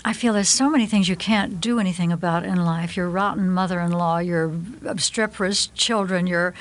I 0.04 0.14
feel 0.14 0.34
there's 0.34 0.48
so 0.50 0.70
many 0.70 0.86
things 0.86 1.10
you 1.10 1.18
can't 1.18 1.60
do 1.60 1.78
anything 1.78 2.12
about 2.12 2.46
in 2.46 2.64
life. 2.64 2.96
Your 2.96 3.10
rotten 3.10 3.50
mother-in-law, 3.50 4.20
your 4.20 4.52
obstreperous 4.86 5.68
children, 5.68 6.26
your 6.26 6.54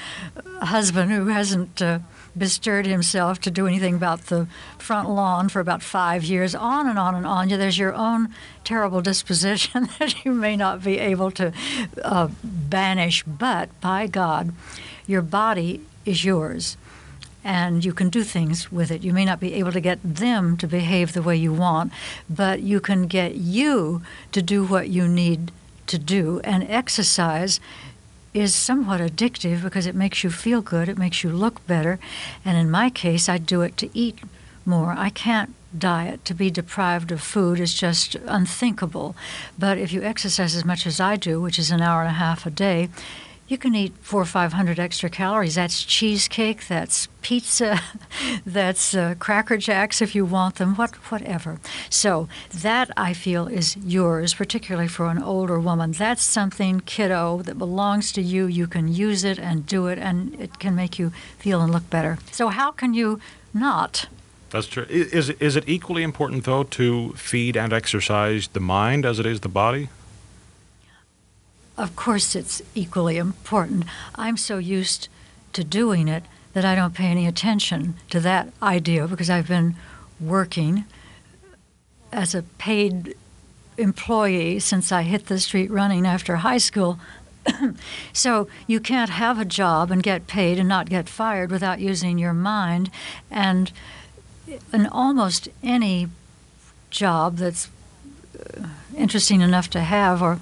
husband 0.60 1.12
who 1.12 1.26
hasn't 1.26 1.80
uh, 1.80 2.00
bestirred 2.36 2.86
himself 2.86 3.40
to 3.40 3.50
do 3.50 3.66
anything 3.66 3.94
about 3.94 4.26
the 4.26 4.48
front 4.76 5.08
lawn 5.08 5.48
for 5.48 5.60
about 5.60 5.82
five 5.82 6.24
years, 6.24 6.54
on 6.54 6.88
and 6.88 6.98
on 6.98 7.14
and 7.14 7.26
on. 7.26 7.48
There's 7.48 7.78
your 7.78 7.94
own 7.94 8.34
terrible 8.64 9.02
disposition 9.02 9.88
that 9.98 10.24
you 10.24 10.32
may 10.32 10.56
not 10.56 10.82
be 10.82 10.98
able 10.98 11.30
to 11.32 11.52
uh, 12.02 12.28
banish, 12.42 13.22
but 13.22 13.68
by 13.80 14.08
God, 14.08 14.52
your 15.06 15.22
body 15.22 15.80
is 16.04 16.24
yours 16.24 16.76
and 17.48 17.82
you 17.82 17.94
can 17.94 18.10
do 18.10 18.22
things 18.22 18.70
with 18.70 18.90
it. 18.90 19.02
You 19.02 19.14
may 19.14 19.24
not 19.24 19.40
be 19.40 19.54
able 19.54 19.72
to 19.72 19.80
get 19.80 19.98
them 20.02 20.58
to 20.58 20.66
behave 20.66 21.14
the 21.14 21.22
way 21.22 21.34
you 21.34 21.50
want, 21.50 21.94
but 22.28 22.60
you 22.60 22.78
can 22.78 23.06
get 23.06 23.36
you 23.36 24.02
to 24.32 24.42
do 24.42 24.66
what 24.66 24.90
you 24.90 25.08
need 25.08 25.50
to 25.86 25.98
do. 25.98 26.42
And 26.44 26.62
exercise 26.64 27.58
is 28.34 28.54
somewhat 28.54 29.00
addictive 29.00 29.62
because 29.62 29.86
it 29.86 29.94
makes 29.94 30.22
you 30.22 30.28
feel 30.28 30.60
good, 30.60 30.90
it 30.90 30.98
makes 30.98 31.24
you 31.24 31.30
look 31.30 31.66
better. 31.66 31.98
And 32.44 32.58
in 32.58 32.70
my 32.70 32.90
case, 32.90 33.30
I 33.30 33.38
do 33.38 33.62
it 33.62 33.78
to 33.78 33.88
eat 33.94 34.18
more. 34.66 34.94
I 34.94 35.08
can't 35.08 35.54
diet. 35.76 36.26
To 36.26 36.34
be 36.34 36.50
deprived 36.50 37.10
of 37.12 37.22
food 37.22 37.60
is 37.60 37.72
just 37.72 38.14
unthinkable. 38.26 39.16
But 39.58 39.78
if 39.78 39.90
you 39.90 40.02
exercise 40.02 40.54
as 40.54 40.66
much 40.66 40.86
as 40.86 41.00
I 41.00 41.16
do, 41.16 41.40
which 41.40 41.58
is 41.58 41.70
an 41.70 41.80
hour 41.80 42.02
and 42.02 42.10
a 42.10 42.24
half 42.26 42.44
a 42.44 42.50
day, 42.50 42.90
you 43.48 43.56
can 43.56 43.74
eat 43.74 43.94
four 44.00 44.20
or 44.20 44.26
five 44.26 44.52
hundred 44.52 44.78
extra 44.78 45.08
calories. 45.08 45.54
That's 45.54 45.82
cheesecake, 45.82 46.68
that's 46.68 47.08
pizza, 47.22 47.80
that's 48.46 48.94
uh, 48.94 49.14
Cracker 49.18 49.56
Jacks 49.56 50.02
if 50.02 50.14
you 50.14 50.24
want 50.24 50.56
them, 50.56 50.76
what, 50.76 50.94
whatever. 51.10 51.58
So 51.88 52.28
that 52.54 52.90
I 52.96 53.14
feel 53.14 53.48
is 53.48 53.76
yours, 53.78 54.34
particularly 54.34 54.88
for 54.88 55.08
an 55.08 55.22
older 55.22 55.58
woman. 55.58 55.92
That's 55.92 56.22
something, 56.22 56.80
kiddo, 56.80 57.42
that 57.42 57.56
belongs 57.58 58.12
to 58.12 58.22
you. 58.22 58.46
You 58.46 58.66
can 58.66 58.88
use 58.88 59.24
it 59.24 59.38
and 59.38 59.66
do 59.66 59.86
it, 59.86 59.98
and 59.98 60.38
it 60.38 60.58
can 60.58 60.74
make 60.74 60.98
you 60.98 61.10
feel 61.38 61.62
and 61.62 61.72
look 61.72 61.88
better. 61.88 62.18
So 62.30 62.48
how 62.48 62.70
can 62.70 62.92
you 62.92 63.18
not? 63.54 64.06
That's 64.50 64.66
true. 64.66 64.86
Is, 64.88 65.30
is 65.30 65.56
it 65.56 65.64
equally 65.66 66.02
important, 66.02 66.44
though, 66.44 66.64
to 66.64 67.12
feed 67.12 67.56
and 67.56 67.72
exercise 67.72 68.48
the 68.48 68.60
mind 68.60 69.04
as 69.04 69.18
it 69.18 69.26
is 69.26 69.40
the 69.40 69.48
body? 69.48 69.88
Of 71.78 71.94
course 71.94 72.34
it's 72.34 72.60
equally 72.74 73.16
important. 73.16 73.86
I'm 74.16 74.36
so 74.36 74.58
used 74.58 75.08
to 75.52 75.64
doing 75.64 76.08
it 76.08 76.24
that 76.52 76.64
I 76.64 76.74
don't 76.74 76.94
pay 76.94 77.06
any 77.06 77.26
attention 77.26 77.94
to 78.10 78.20
that 78.20 78.52
idea 78.60 79.06
because 79.06 79.30
I've 79.30 79.48
been 79.48 79.76
working 80.20 80.84
as 82.12 82.34
a 82.34 82.42
paid 82.42 83.14
employee 83.76 84.58
since 84.58 84.90
I 84.90 85.02
hit 85.02 85.26
the 85.26 85.38
street 85.38 85.70
running 85.70 86.04
after 86.04 86.36
high 86.36 86.58
school. 86.58 86.98
so 88.12 88.48
you 88.66 88.80
can't 88.80 89.10
have 89.10 89.38
a 89.38 89.44
job 89.44 89.92
and 89.92 90.02
get 90.02 90.26
paid 90.26 90.58
and 90.58 90.68
not 90.68 90.90
get 90.90 91.08
fired 91.08 91.50
without 91.50 91.78
using 91.78 92.18
your 92.18 92.34
mind. 92.34 92.90
And 93.30 93.70
in 94.72 94.86
almost 94.86 95.48
any 95.62 96.08
job 96.90 97.36
that's 97.36 97.68
uh, 98.38 98.66
interesting 98.96 99.42
enough 99.42 99.70
to 99.70 99.80
have 99.80 100.20
or 100.22 100.40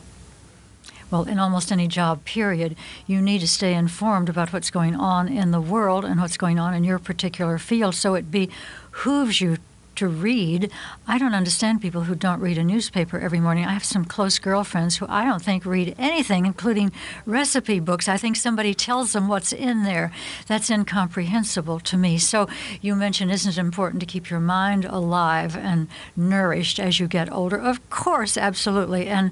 well, 1.11 1.25
in 1.25 1.39
almost 1.39 1.71
any 1.71 1.89
job, 1.89 2.25
period, 2.25 2.77
you 3.07 3.21
need 3.21 3.41
to 3.41 3.49
stay 3.49 3.75
informed 3.75 4.29
about 4.29 4.53
what's 4.53 4.71
going 4.71 4.97
on 4.97 5.29
in 5.29 5.51
the 5.51 5.61
world 5.61 6.05
and 6.05 6.21
what's 6.21 6.37
going 6.37 6.59
on 6.59 6.75
in 6.75 6.85
your 6.85 6.99
particular 6.99 7.59
field. 7.59 7.95
So 7.95 8.15
it 8.15 8.31
behooves 8.31 9.41
you 9.41 9.59
to 9.97 10.09
read. 10.09 10.71
I 11.09 11.19
don't 11.19 11.35
understand 11.35 11.81
people 11.81 12.03
who 12.03 12.15
don't 12.15 12.41
read 12.41 12.59
a 12.59 12.65
newspaper 12.65 13.19
every 13.19 13.41
morning. 13.41 13.65
I 13.65 13.73
have 13.73 13.85
some 13.85 14.05
close 14.05 14.39
girlfriends 14.39 14.97
who 14.97 15.07
I 15.09 15.25
don't 15.25 15.43
think 15.43 15.65
read 15.65 15.95
anything, 15.99 16.47
including 16.47 16.93
recipe 17.25 17.81
books. 17.81 18.09
I 18.09 18.17
think 18.17 18.37
somebody 18.37 18.75
tells 18.75 19.13
them 19.13 19.27
what's 19.29 19.53
in 19.53 19.85
there. 19.85 20.13
That's 20.47 20.71
incomprehensible 20.71 21.81
to 21.81 21.97
me. 21.97 22.19
So 22.19 22.49
you 22.81 22.95
mentioned, 22.95 23.33
isn't 23.33 23.57
it 23.57 23.59
important 23.59 24.01
to 24.01 24.07
keep 24.07 24.31
your 24.31 24.41
mind 24.41 24.85
alive 24.85 25.57
and 25.57 25.89
nourished 26.15 26.79
as 26.79 27.01
you 27.01 27.09
get 27.09 27.33
older? 27.33 27.57
Of 27.57 27.89
course, 27.91 28.37
absolutely. 28.37 29.07
And 29.07 29.31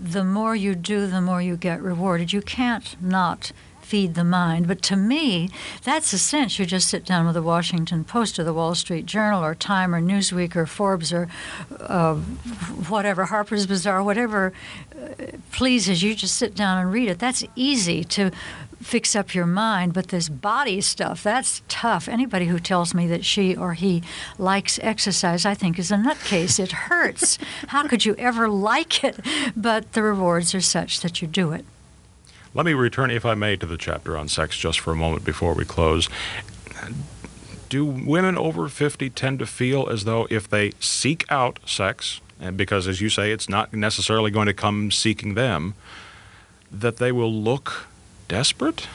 the 0.00 0.24
more 0.24 0.54
you 0.54 0.74
do, 0.74 1.06
the 1.06 1.20
more 1.20 1.42
you 1.42 1.56
get 1.56 1.82
rewarded. 1.82 2.32
You 2.32 2.42
can't 2.42 2.96
not 3.02 3.52
feed 3.88 4.14
the 4.14 4.24
mind. 4.24 4.68
But 4.68 4.82
to 4.82 4.96
me, 4.96 5.48
that's 5.82 6.12
a 6.12 6.18
sense. 6.18 6.58
You 6.58 6.66
just 6.66 6.88
sit 6.88 7.06
down 7.06 7.24
with 7.24 7.34
the 7.34 7.42
Washington 7.42 8.04
Post 8.04 8.38
or 8.38 8.44
the 8.44 8.52
Wall 8.52 8.74
Street 8.74 9.06
Journal 9.06 9.42
or 9.42 9.54
Time 9.54 9.94
or 9.94 10.02
Newsweek 10.02 10.54
or 10.54 10.66
Forbes 10.66 11.10
or 11.10 11.26
uh, 11.80 12.16
whatever, 12.16 13.24
Harper's 13.24 13.66
Bazaar, 13.66 14.02
whatever 14.02 14.52
uh, 14.94 15.24
pleases 15.52 16.02
you, 16.02 16.14
just 16.14 16.36
sit 16.36 16.54
down 16.54 16.76
and 16.76 16.92
read 16.92 17.08
it. 17.08 17.18
That's 17.18 17.44
easy 17.56 18.04
to 18.04 18.30
fix 18.80 19.16
up 19.16 19.34
your 19.34 19.46
mind, 19.46 19.92
but 19.92 20.08
this 20.08 20.28
body 20.28 20.80
stuff, 20.80 21.22
that's 21.22 21.62
tough. 21.68 22.08
Anybody 22.08 22.46
who 22.46 22.58
tells 22.58 22.94
me 22.94 23.06
that 23.08 23.24
she 23.24 23.56
or 23.56 23.74
he 23.74 24.02
likes 24.38 24.78
exercise, 24.82 25.44
I 25.44 25.54
think 25.54 25.78
is 25.78 25.90
a 25.90 25.96
nutcase. 25.96 26.58
It 26.58 26.72
hurts. 26.72 27.38
How 27.68 27.86
could 27.86 28.04
you 28.04 28.14
ever 28.16 28.48
like 28.48 29.02
it? 29.04 29.18
But 29.56 29.92
the 29.92 30.02
rewards 30.02 30.54
are 30.54 30.60
such 30.60 31.00
that 31.00 31.20
you 31.20 31.28
do 31.28 31.52
it. 31.52 31.64
Let 32.54 32.64
me 32.66 32.72
return, 32.72 33.10
if 33.10 33.26
I 33.26 33.34
may, 33.34 33.56
to 33.56 33.66
the 33.66 33.76
chapter 33.76 34.16
on 34.16 34.28
sex 34.28 34.56
just 34.56 34.80
for 34.80 34.92
a 34.92 34.96
moment 34.96 35.24
before 35.24 35.54
we 35.54 35.64
close. 35.64 36.08
Do 37.68 37.84
women 37.84 38.38
over 38.38 38.68
50 38.68 39.10
tend 39.10 39.38
to 39.40 39.46
feel 39.46 39.88
as 39.88 40.04
though 40.04 40.26
if 40.30 40.48
they 40.48 40.72
seek 40.80 41.30
out 41.30 41.58
sex, 41.66 42.20
and 42.40 42.56
because 42.56 42.88
as 42.88 43.00
you 43.02 43.10
say, 43.10 43.32
it's 43.32 43.48
not 43.48 43.74
necessarily 43.74 44.30
going 44.30 44.46
to 44.46 44.54
come 44.54 44.90
seeking 44.90 45.34
them, 45.34 45.74
that 46.70 46.96
they 46.96 47.12
will 47.12 47.32
look 47.32 47.87
desperate? 48.28 48.86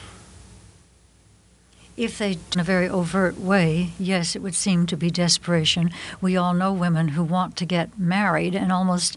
If 1.96 2.18
they, 2.18 2.40
in 2.54 2.60
a 2.60 2.64
very 2.64 2.90
overt 2.90 3.40
way, 3.40 3.92
yes, 4.00 4.36
it 4.36 4.42
would 4.42 4.56
seem 4.56 4.88
to 4.88 4.98
be 4.98 5.12
desperation. 5.12 5.92
We 6.22 6.36
all 6.36 6.54
know 6.54 6.74
women 6.74 7.10
who 7.10 7.24
want 7.24 7.56
to 7.58 7.66
get 7.66 8.00
married, 8.00 8.56
and 8.56 8.72
almost 8.72 9.16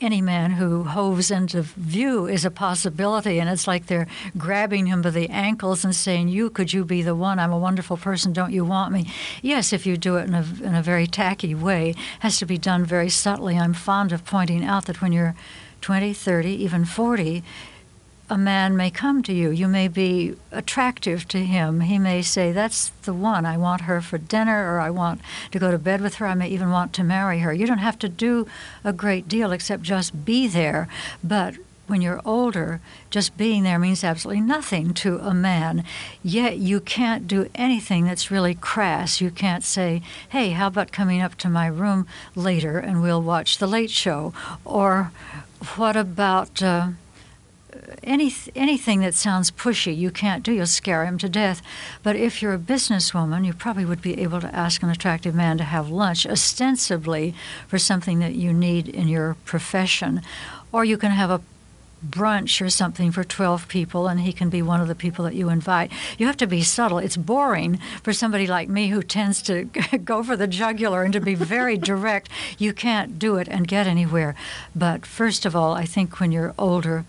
any 0.00 0.20
man 0.20 0.52
who 0.52 0.84
hoves 0.84 1.30
into 1.30 1.62
view 1.62 2.26
is 2.26 2.44
a 2.44 2.50
possibility. 2.50 3.38
And 3.38 3.48
it's 3.48 3.66
like 3.66 3.86
they're 3.86 4.06
grabbing 4.36 4.86
him 4.86 5.02
by 5.02 5.10
the 5.10 5.28
ankles 5.30 5.84
and 5.84 5.94
saying, 5.94 6.28
You, 6.28 6.50
could 6.50 6.72
you 6.72 6.84
be 6.84 7.02
the 7.02 7.14
one? 7.14 7.38
I'm 7.38 7.52
a 7.52 7.58
wonderful 7.58 7.96
person. 7.96 8.32
Don't 8.32 8.52
you 8.52 8.64
want 8.64 8.92
me? 8.92 9.10
Yes, 9.42 9.72
if 9.72 9.86
you 9.86 9.96
do 9.96 10.16
it 10.16 10.28
in 10.28 10.34
a, 10.34 10.46
in 10.62 10.74
a 10.74 10.82
very 10.82 11.06
tacky 11.06 11.54
way, 11.54 11.90
it 11.90 11.96
has 12.20 12.38
to 12.38 12.46
be 12.46 12.58
done 12.58 12.84
very 12.84 13.08
subtly. 13.08 13.58
I'm 13.58 13.74
fond 13.74 14.12
of 14.12 14.24
pointing 14.24 14.64
out 14.64 14.86
that 14.86 15.00
when 15.00 15.12
you're 15.12 15.34
20, 15.80 16.12
30, 16.12 16.50
even 16.50 16.84
40, 16.84 17.42
a 18.30 18.36
man 18.36 18.76
may 18.76 18.90
come 18.90 19.22
to 19.22 19.32
you. 19.32 19.50
You 19.50 19.68
may 19.68 19.88
be 19.88 20.34
attractive 20.52 21.26
to 21.28 21.44
him. 21.44 21.80
He 21.80 21.98
may 21.98 22.22
say, 22.22 22.52
That's 22.52 22.90
the 23.02 23.14
one. 23.14 23.46
I 23.46 23.56
want 23.56 23.82
her 23.82 24.00
for 24.00 24.18
dinner, 24.18 24.74
or 24.74 24.80
I 24.80 24.90
want 24.90 25.20
to 25.52 25.58
go 25.58 25.70
to 25.70 25.78
bed 25.78 26.00
with 26.00 26.16
her. 26.16 26.26
I 26.26 26.34
may 26.34 26.48
even 26.48 26.70
want 26.70 26.92
to 26.94 27.04
marry 27.04 27.40
her. 27.40 27.52
You 27.52 27.66
don't 27.66 27.78
have 27.78 27.98
to 28.00 28.08
do 28.08 28.46
a 28.84 28.92
great 28.92 29.28
deal 29.28 29.52
except 29.52 29.82
just 29.82 30.24
be 30.24 30.46
there. 30.46 30.88
But 31.24 31.54
when 31.86 32.02
you're 32.02 32.20
older, 32.24 32.80
just 33.10 33.36
being 33.38 33.62
there 33.62 33.78
means 33.78 34.04
absolutely 34.04 34.42
nothing 34.42 34.92
to 34.92 35.18
a 35.20 35.32
man. 35.32 35.84
Yet 36.22 36.58
you 36.58 36.80
can't 36.80 37.26
do 37.26 37.48
anything 37.54 38.04
that's 38.04 38.30
really 38.30 38.54
crass. 38.54 39.22
You 39.22 39.30
can't 39.30 39.64
say, 39.64 40.02
hey, 40.28 40.50
how 40.50 40.66
about 40.66 40.92
coming 40.92 41.22
up 41.22 41.34
to 41.36 41.48
my 41.48 41.66
room 41.66 42.06
later 42.34 42.78
and 42.78 43.00
we'll 43.00 43.22
watch 43.22 43.56
The 43.56 43.66
Late 43.66 43.90
Show? 43.90 44.34
Or 44.64 45.12
what 45.76 45.96
about. 45.96 46.62
Uh, 46.62 46.88
any, 48.02 48.34
anything 48.54 49.00
that 49.00 49.14
sounds 49.14 49.50
pushy, 49.50 49.96
you 49.96 50.10
can't 50.10 50.42
do. 50.42 50.52
You'll 50.52 50.66
scare 50.66 51.04
him 51.04 51.18
to 51.18 51.28
death. 51.28 51.62
But 52.02 52.16
if 52.16 52.42
you're 52.42 52.54
a 52.54 52.58
businesswoman, 52.58 53.46
you 53.46 53.52
probably 53.52 53.84
would 53.84 54.02
be 54.02 54.20
able 54.20 54.40
to 54.40 54.54
ask 54.54 54.82
an 54.82 54.90
attractive 54.90 55.34
man 55.34 55.58
to 55.58 55.64
have 55.64 55.90
lunch, 55.90 56.26
ostensibly 56.26 57.34
for 57.66 57.78
something 57.78 58.18
that 58.20 58.34
you 58.34 58.52
need 58.52 58.88
in 58.88 59.08
your 59.08 59.36
profession. 59.44 60.22
Or 60.72 60.84
you 60.84 60.98
can 60.98 61.12
have 61.12 61.30
a 61.30 61.40
brunch 62.06 62.64
or 62.64 62.70
something 62.70 63.10
for 63.10 63.24
12 63.24 63.68
people 63.68 64.06
and 64.06 64.20
he 64.20 64.32
can 64.32 64.48
be 64.48 64.62
one 64.62 64.80
of 64.80 64.88
the 64.88 64.94
people 64.94 65.24
that 65.24 65.34
you 65.34 65.48
invite. 65.48 65.90
You 66.16 66.26
have 66.26 66.36
to 66.38 66.46
be 66.46 66.62
subtle. 66.62 66.98
It's 66.98 67.16
boring 67.16 67.78
for 68.02 68.12
somebody 68.12 68.46
like 68.46 68.68
me 68.68 68.88
who 68.88 69.02
tends 69.02 69.42
to 69.42 69.64
go 70.04 70.22
for 70.22 70.36
the 70.36 70.46
jugular 70.46 71.02
and 71.02 71.12
to 71.12 71.20
be 71.20 71.34
very 71.34 71.76
direct. 71.92 72.28
You 72.58 72.72
can't 72.72 73.18
do 73.18 73.36
it 73.36 73.48
and 73.48 73.66
get 73.66 73.86
anywhere. 73.86 74.34
But 74.74 75.06
first 75.06 75.44
of 75.44 75.56
all, 75.56 75.72
I 75.72 75.84
think 75.84 76.20
when 76.20 76.32
you're 76.32 76.54
older, 76.58 77.04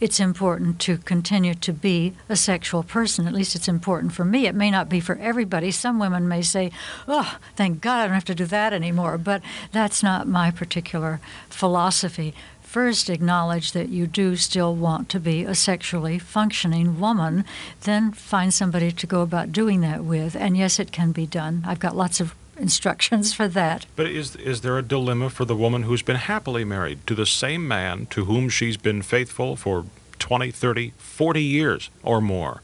it's 0.00 0.18
important 0.18 0.78
to 0.80 0.98
continue 0.98 1.54
to 1.54 1.72
be 1.72 2.14
a 2.28 2.36
sexual 2.36 2.82
person. 2.82 3.26
At 3.26 3.34
least 3.34 3.54
it's 3.54 3.68
important 3.68 4.12
for 4.12 4.24
me. 4.24 4.46
It 4.46 4.54
may 4.54 4.70
not 4.70 4.88
be 4.88 5.00
for 5.00 5.16
everybody. 5.16 5.70
Some 5.70 5.98
women 5.98 6.26
may 6.26 6.42
say, 6.42 6.72
oh, 7.06 7.38
thank 7.56 7.80
God 7.80 8.00
I 8.00 8.04
don't 8.06 8.14
have 8.14 8.24
to 8.26 8.34
do 8.34 8.46
that 8.46 8.72
anymore. 8.72 9.18
But 9.18 9.42
that's 9.72 10.02
not 10.02 10.26
my 10.26 10.50
particular 10.50 11.20
philosophy. 11.48 12.34
First, 12.62 13.10
acknowledge 13.10 13.72
that 13.72 13.88
you 13.88 14.06
do 14.06 14.36
still 14.36 14.76
want 14.76 15.08
to 15.08 15.18
be 15.18 15.42
a 15.42 15.56
sexually 15.56 16.20
functioning 16.20 17.00
woman. 17.00 17.44
Then 17.80 18.12
find 18.12 18.54
somebody 18.54 18.92
to 18.92 19.06
go 19.08 19.22
about 19.22 19.50
doing 19.50 19.80
that 19.80 20.04
with. 20.04 20.36
And 20.36 20.56
yes, 20.56 20.78
it 20.78 20.92
can 20.92 21.10
be 21.10 21.26
done. 21.26 21.64
I've 21.66 21.80
got 21.80 21.96
lots 21.96 22.20
of 22.20 22.34
instructions 22.60 23.32
for 23.32 23.48
that. 23.48 23.86
But 23.96 24.06
is 24.06 24.36
is 24.36 24.60
there 24.60 24.78
a 24.78 24.82
dilemma 24.82 25.30
for 25.30 25.44
the 25.44 25.56
woman 25.56 25.82
who's 25.84 26.02
been 26.02 26.16
happily 26.16 26.64
married 26.64 27.06
to 27.06 27.14
the 27.14 27.26
same 27.26 27.66
man 27.66 28.06
to 28.06 28.26
whom 28.26 28.48
she's 28.48 28.76
been 28.76 29.02
faithful 29.02 29.56
for 29.56 29.86
20, 30.18 30.50
30, 30.50 30.92
40 30.98 31.42
years 31.42 31.90
or 32.02 32.20
more? 32.20 32.62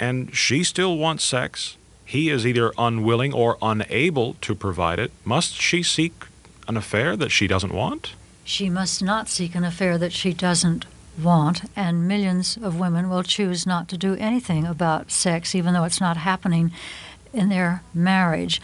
And 0.00 0.34
she 0.34 0.62
still 0.64 0.96
wants 0.96 1.24
sex. 1.24 1.76
He 2.04 2.30
is 2.30 2.46
either 2.46 2.72
unwilling 2.78 3.34
or 3.34 3.58
unable 3.60 4.34
to 4.34 4.54
provide 4.54 4.98
it. 4.98 5.10
Must 5.24 5.60
she 5.60 5.82
seek 5.82 6.24
an 6.66 6.76
affair 6.76 7.16
that 7.16 7.30
she 7.30 7.46
doesn't 7.46 7.74
want? 7.74 8.12
She 8.44 8.70
must 8.70 9.02
not 9.02 9.28
seek 9.28 9.54
an 9.54 9.64
affair 9.64 9.98
that 9.98 10.12
she 10.12 10.32
doesn't 10.32 10.86
want, 11.22 11.62
and 11.76 12.08
millions 12.08 12.56
of 12.56 12.78
women 12.78 13.10
will 13.10 13.22
choose 13.22 13.66
not 13.66 13.88
to 13.88 13.98
do 13.98 14.14
anything 14.14 14.64
about 14.64 15.10
sex, 15.10 15.54
even 15.54 15.74
though 15.74 15.84
it's 15.84 16.00
not 16.00 16.16
happening 16.16 16.70
in 17.32 17.48
their 17.48 17.82
marriage. 17.92 18.60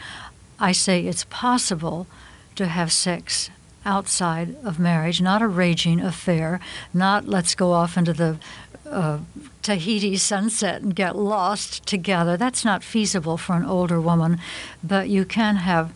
I 0.59 0.73
say 0.73 1.05
it's 1.05 1.25
possible 1.25 2.07
to 2.57 2.67
have 2.67 2.93
sex 2.93 3.51
outside 3.85 4.57
of 4.65 4.79
marriage, 4.79 5.21
not 5.21 5.43
a 5.43 5.49
raging 5.49 6.01
affair, 6.01 6.61
not 6.93 7.27
let's 7.27 7.55
go 7.55 7.73
off 7.73 7.97
into 7.97 8.13
the 8.13 8.39
uh, 8.89 9.19
Tahiti 9.63 10.17
sunset 10.17 10.83
and 10.83 10.95
get 10.95 11.17
lost 11.17 11.87
together. 11.87 12.37
That's 12.37 12.65
not 12.65 12.85
feasible 12.85 13.37
for 13.37 13.57
an 13.57 13.65
older 13.65 14.01
woman, 14.01 14.39
but 14.83 15.09
you 15.09 15.25
can 15.25 15.57
have 15.57 15.93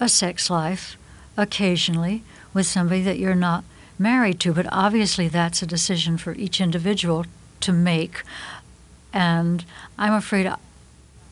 a 0.00 0.08
sex 0.08 0.50
life 0.50 0.96
occasionally 1.36 2.22
with 2.52 2.66
somebody 2.66 3.02
that 3.02 3.18
you're 3.18 3.34
not 3.34 3.64
married 3.98 4.40
to. 4.40 4.52
But 4.52 4.66
obviously, 4.70 5.28
that's 5.28 5.62
a 5.62 5.66
decision 5.66 6.18
for 6.18 6.34
each 6.34 6.60
individual 6.60 7.24
to 7.60 7.72
make. 7.72 8.22
And 9.12 9.64
I'm 9.96 10.12
afraid 10.12 10.52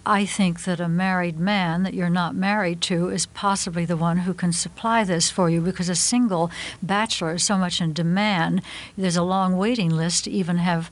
I 0.04 0.26
think 0.26 0.64
that 0.64 0.80
a 0.80 0.88
married 0.88 1.38
man 1.38 1.84
that 1.84 1.94
you're 1.94 2.10
not 2.10 2.34
married 2.34 2.80
to 2.82 3.08
is 3.08 3.26
possibly 3.26 3.84
the 3.84 3.96
one 3.96 4.18
who 4.18 4.34
can 4.34 4.52
supply 4.52 5.04
this 5.04 5.30
for 5.30 5.48
you 5.48 5.60
because 5.60 5.88
a 5.88 5.94
single 5.94 6.50
bachelor 6.82 7.34
is 7.34 7.44
so 7.44 7.56
much 7.56 7.80
in 7.80 7.92
demand. 7.92 8.62
There's 8.98 9.16
a 9.16 9.22
long 9.22 9.56
waiting 9.56 9.90
list 9.90 10.24
to 10.24 10.30
even 10.30 10.56
have 10.56 10.90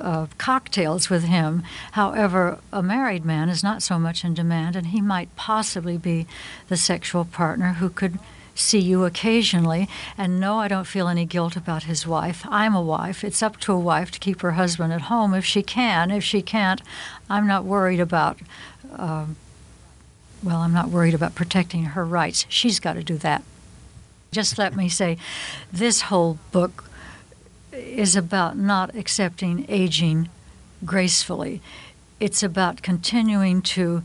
uh, 0.00 0.26
cocktails 0.38 1.10
with 1.10 1.24
him. 1.24 1.64
However, 1.92 2.58
a 2.72 2.82
married 2.82 3.26
man 3.26 3.50
is 3.50 3.62
not 3.62 3.82
so 3.82 3.98
much 3.98 4.24
in 4.24 4.32
demand, 4.32 4.74
and 4.74 4.88
he 4.88 5.02
might 5.02 5.34
possibly 5.36 5.98
be 5.98 6.26
the 6.68 6.76
sexual 6.78 7.26
partner 7.26 7.74
who 7.74 7.90
could 7.90 8.18
see 8.58 8.78
you 8.80 9.04
occasionally. 9.04 9.88
And 10.16 10.40
no, 10.40 10.58
I 10.58 10.68
don't 10.68 10.86
feel 10.86 11.08
any 11.08 11.24
guilt 11.24 11.56
about 11.56 11.84
his 11.84 12.06
wife. 12.06 12.44
I'm 12.48 12.74
a 12.74 12.82
wife. 12.82 13.22
It's 13.22 13.42
up 13.42 13.58
to 13.60 13.72
a 13.72 13.78
wife 13.78 14.10
to 14.12 14.18
keep 14.18 14.40
her 14.40 14.52
husband 14.52 14.92
at 14.92 15.02
home 15.02 15.34
if 15.34 15.44
she 15.44 15.62
can. 15.62 16.10
If 16.10 16.24
she 16.24 16.42
can't, 16.42 16.82
I'm 17.28 17.46
not 17.46 17.64
worried 17.64 18.00
about. 18.00 18.38
Uh, 18.92 19.26
well, 20.42 20.58
I'm 20.58 20.72
not 20.72 20.88
worried 20.88 21.14
about 21.14 21.34
protecting 21.34 21.84
her 21.84 22.04
rights. 22.04 22.46
She's 22.48 22.80
got 22.80 22.94
to 22.94 23.02
do 23.02 23.16
that. 23.18 23.42
Just 24.32 24.58
let 24.58 24.76
me 24.76 24.88
say, 24.88 25.16
this 25.72 26.02
whole 26.02 26.38
book 26.52 26.84
is 27.72 28.16
about 28.16 28.56
not 28.56 28.94
accepting 28.94 29.64
aging 29.68 30.28
gracefully. 30.84 31.60
It's 32.20 32.42
about 32.42 32.82
continuing 32.82 33.62
to 33.62 34.02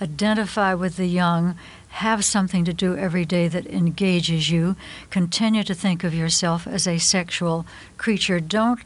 identify 0.00 0.74
with 0.74 0.96
the 0.96 1.06
young 1.06 1.56
have 1.88 2.24
something 2.24 2.64
to 2.64 2.72
do 2.72 2.96
every 2.96 3.24
day 3.24 3.48
that 3.48 3.66
engages 3.66 4.50
you. 4.50 4.76
Continue 5.10 5.64
to 5.64 5.74
think 5.74 6.04
of 6.04 6.14
yourself 6.14 6.66
as 6.66 6.86
a 6.86 6.98
sexual 6.98 7.66
creature. 7.96 8.40
Don't 8.40 8.80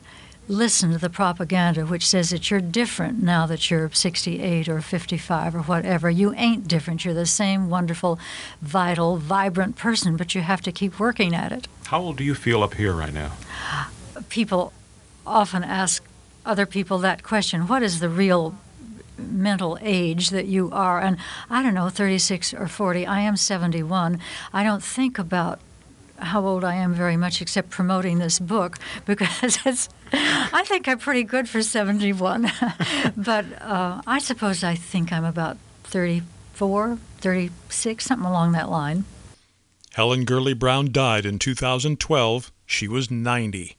listen 0.48 0.90
to 0.92 0.98
the 0.98 1.10
propaganda 1.10 1.86
which 1.86 2.06
says 2.06 2.30
that 2.30 2.50
you're 2.50 2.60
different 2.60 3.22
now 3.22 3.46
that 3.46 3.70
you're 3.70 3.90
68 3.90 4.68
or 4.68 4.80
55 4.80 5.54
or 5.54 5.62
whatever. 5.62 6.10
You 6.10 6.34
ain't 6.34 6.66
different. 6.68 7.04
You're 7.04 7.14
the 7.14 7.26
same 7.26 7.70
wonderful, 7.70 8.18
vital, 8.60 9.16
vibrant 9.16 9.76
person, 9.76 10.16
but 10.16 10.34
you 10.34 10.40
have 10.42 10.60
to 10.62 10.72
keep 10.72 10.98
working 10.98 11.34
at 11.34 11.52
it. 11.52 11.68
How 11.86 12.00
old 12.00 12.16
do 12.16 12.24
you 12.24 12.34
feel 12.34 12.62
up 12.62 12.74
here 12.74 12.92
right 12.92 13.12
now? 13.12 13.32
People 14.28 14.72
often 15.26 15.62
ask 15.62 16.04
other 16.44 16.66
people 16.66 16.98
that 16.98 17.22
question 17.22 17.68
what 17.68 17.82
is 17.82 18.00
the 18.00 18.08
real 18.08 18.56
mental 19.22 19.78
age 19.80 20.30
that 20.30 20.46
you 20.46 20.70
are. 20.72 21.00
And 21.00 21.16
I 21.50 21.62
don't 21.62 21.74
know, 21.74 21.88
36 21.88 22.54
or 22.54 22.68
40. 22.68 23.06
I 23.06 23.20
am 23.20 23.36
71. 23.36 24.18
I 24.52 24.64
don't 24.64 24.82
think 24.82 25.18
about 25.18 25.60
how 26.22 26.46
old 26.46 26.64
I 26.64 26.74
am 26.74 26.94
very 26.94 27.16
much 27.16 27.42
except 27.42 27.70
promoting 27.70 28.18
this 28.18 28.38
book 28.38 28.78
because 29.04 29.58
it's 29.64 29.88
I 30.12 30.62
think 30.66 30.88
I'm 30.88 30.98
pretty 30.98 31.24
good 31.24 31.48
for 31.48 31.62
71 31.62 32.50
but 33.16 33.44
uh, 33.60 34.02
I 34.06 34.18
suppose 34.18 34.62
I 34.62 34.74
think 34.74 35.12
I'm 35.12 35.24
about 35.24 35.56
34 35.84 36.98
36 37.18 38.04
something 38.04 38.26
along 38.26 38.52
that 38.52 38.70
line 38.70 39.04
Helen 39.94 40.24
Gurley 40.24 40.54
Brown 40.54 40.92
died 40.92 41.26
in 41.26 41.38
2012 41.38 42.52
she 42.66 42.88
was 42.88 43.10
90 43.10 43.76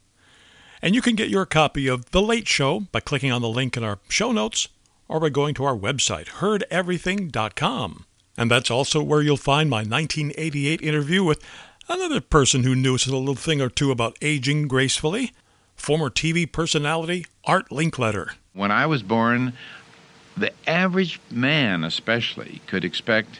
and 0.81 0.93
you 0.93 1.01
can 1.01 1.15
get 1.15 1.29
your 1.29 1.45
copy 1.45 1.87
of 1.87 2.11
The 2.11 2.21
Late 2.21 2.47
Show 2.47 2.81
by 2.91 2.99
clicking 2.99 3.31
on 3.31 3.41
the 3.41 3.49
link 3.49 3.77
in 3.77 3.83
our 3.83 3.99
show 4.09 4.31
notes 4.31 4.67
or 5.13 5.19
by 5.19 5.29
going 5.29 5.53
to 5.53 5.63
our 5.63 5.77
website, 5.77 6.25
heardeverything.com. 6.25 8.05
And 8.35 8.49
that's 8.49 8.71
also 8.71 9.03
where 9.03 9.21
you'll 9.21 9.37
find 9.37 9.69
my 9.69 9.83
1988 9.83 10.81
interview 10.81 11.23
with 11.23 11.39
another 11.87 12.19
person 12.19 12.63
who 12.63 12.75
knew 12.75 12.95
a 12.95 13.11
little 13.11 13.35
thing 13.35 13.61
or 13.61 13.69
two 13.69 13.91
about 13.91 14.17
aging 14.23 14.67
gracefully, 14.67 15.31
former 15.75 16.09
TV 16.09 16.51
personality 16.51 17.27
Art 17.45 17.69
Linkletter. 17.69 18.31
When 18.53 18.71
I 18.71 18.87
was 18.87 19.03
born, 19.03 19.53
the 20.35 20.51
average 20.65 21.19
man, 21.29 21.83
especially, 21.83 22.61
could 22.65 22.83
expect 22.83 23.39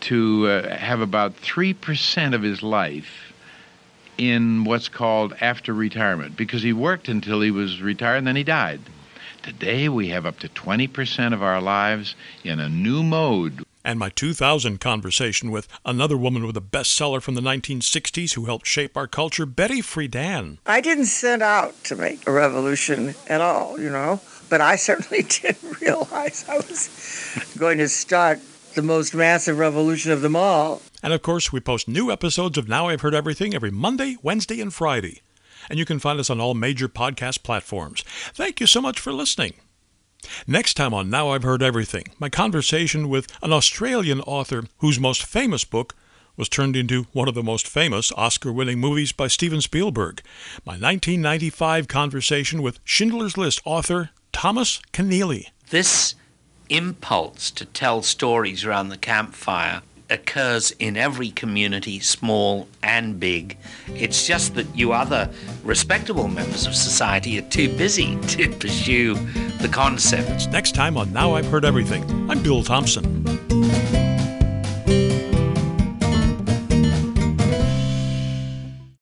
to 0.00 0.48
uh, 0.48 0.76
have 0.76 1.00
about 1.00 1.36
3% 1.36 2.34
of 2.34 2.42
his 2.42 2.64
life 2.64 3.32
in 4.18 4.64
what's 4.64 4.88
called 4.88 5.36
after 5.40 5.72
retirement 5.72 6.36
because 6.36 6.64
he 6.64 6.72
worked 6.72 7.08
until 7.08 7.42
he 7.42 7.52
was 7.52 7.80
retired 7.80 8.18
and 8.18 8.26
then 8.26 8.34
he 8.34 8.42
died. 8.42 8.80
Today, 9.46 9.88
we 9.88 10.08
have 10.08 10.26
up 10.26 10.40
to 10.40 10.48
20% 10.48 11.32
of 11.32 11.40
our 11.40 11.60
lives 11.60 12.16
in 12.42 12.58
a 12.58 12.68
new 12.68 13.04
mode. 13.04 13.62
And 13.84 13.96
my 13.96 14.08
2000 14.08 14.80
conversation 14.80 15.52
with 15.52 15.68
another 15.84 16.16
woman 16.16 16.44
with 16.48 16.56
a 16.56 16.60
bestseller 16.60 17.22
from 17.22 17.36
the 17.36 17.40
1960s 17.40 18.34
who 18.34 18.46
helped 18.46 18.66
shape 18.66 18.96
our 18.96 19.06
culture, 19.06 19.46
Betty 19.46 19.82
Friedan. 19.82 20.58
I 20.66 20.80
didn't 20.80 21.06
set 21.06 21.42
out 21.42 21.84
to 21.84 21.94
make 21.94 22.26
a 22.26 22.32
revolution 22.32 23.14
at 23.28 23.40
all, 23.40 23.78
you 23.78 23.88
know, 23.88 24.20
but 24.50 24.60
I 24.60 24.74
certainly 24.74 25.22
didn't 25.28 25.80
realize 25.80 26.44
I 26.48 26.56
was 26.56 27.54
going 27.56 27.78
to 27.78 27.88
start 27.88 28.40
the 28.74 28.82
most 28.82 29.14
massive 29.14 29.58
revolution 29.58 30.10
of 30.10 30.22
them 30.22 30.34
all. 30.34 30.82
And 31.04 31.12
of 31.12 31.22
course, 31.22 31.52
we 31.52 31.60
post 31.60 31.86
new 31.86 32.10
episodes 32.10 32.58
of 32.58 32.68
Now 32.68 32.88
I've 32.88 33.02
Heard 33.02 33.14
Everything 33.14 33.54
every 33.54 33.70
Monday, 33.70 34.16
Wednesday, 34.24 34.60
and 34.60 34.74
Friday. 34.74 35.22
And 35.68 35.78
you 35.78 35.84
can 35.84 35.98
find 35.98 36.18
us 36.20 36.30
on 36.30 36.40
all 36.40 36.54
major 36.54 36.88
podcast 36.88 37.42
platforms. 37.42 38.02
Thank 38.34 38.60
you 38.60 38.66
so 38.66 38.80
much 38.80 38.98
for 38.98 39.12
listening. 39.12 39.54
Next 40.46 40.74
time 40.74 40.92
on 40.94 41.10
Now 41.10 41.30
I've 41.30 41.42
Heard 41.42 41.62
Everything, 41.62 42.04
my 42.18 42.28
conversation 42.28 43.08
with 43.08 43.28
an 43.42 43.52
Australian 43.52 44.20
author 44.22 44.64
whose 44.78 44.98
most 44.98 45.24
famous 45.24 45.64
book 45.64 45.94
was 46.36 46.48
turned 46.48 46.76
into 46.76 47.06
one 47.12 47.28
of 47.28 47.34
the 47.34 47.42
most 47.42 47.66
famous 47.66 48.12
Oscar 48.12 48.52
winning 48.52 48.78
movies 48.78 49.12
by 49.12 49.26
Steven 49.26 49.60
Spielberg. 49.60 50.22
My 50.64 50.72
1995 50.72 51.88
conversation 51.88 52.62
with 52.62 52.78
Schindler's 52.84 53.38
List 53.38 53.60
author 53.64 54.10
Thomas 54.32 54.80
Keneally. 54.92 55.46
This 55.70 56.14
impulse 56.68 57.50
to 57.52 57.64
tell 57.64 58.02
stories 58.02 58.64
around 58.64 58.88
the 58.88 58.98
campfire 58.98 59.82
occurs 60.10 60.72
in 60.78 60.96
every 60.96 61.30
community, 61.30 62.00
small 62.00 62.68
and 62.82 63.18
big. 63.18 63.56
It's 63.88 64.26
just 64.26 64.54
that 64.54 64.66
you 64.76 64.92
other 64.92 65.30
respectable 65.64 66.28
members 66.28 66.66
of 66.66 66.74
society 66.74 67.38
are 67.38 67.48
too 67.48 67.68
busy 67.76 68.18
to 68.28 68.50
pursue 68.52 69.14
the 69.58 69.68
concept. 69.70 70.50
Next 70.50 70.74
time 70.74 70.96
on 70.96 71.12
Now 71.12 71.34
I've 71.34 71.46
Heard 71.46 71.64
Everything, 71.64 72.30
I'm 72.30 72.42
Bill 72.42 72.62
Thompson. 72.62 73.24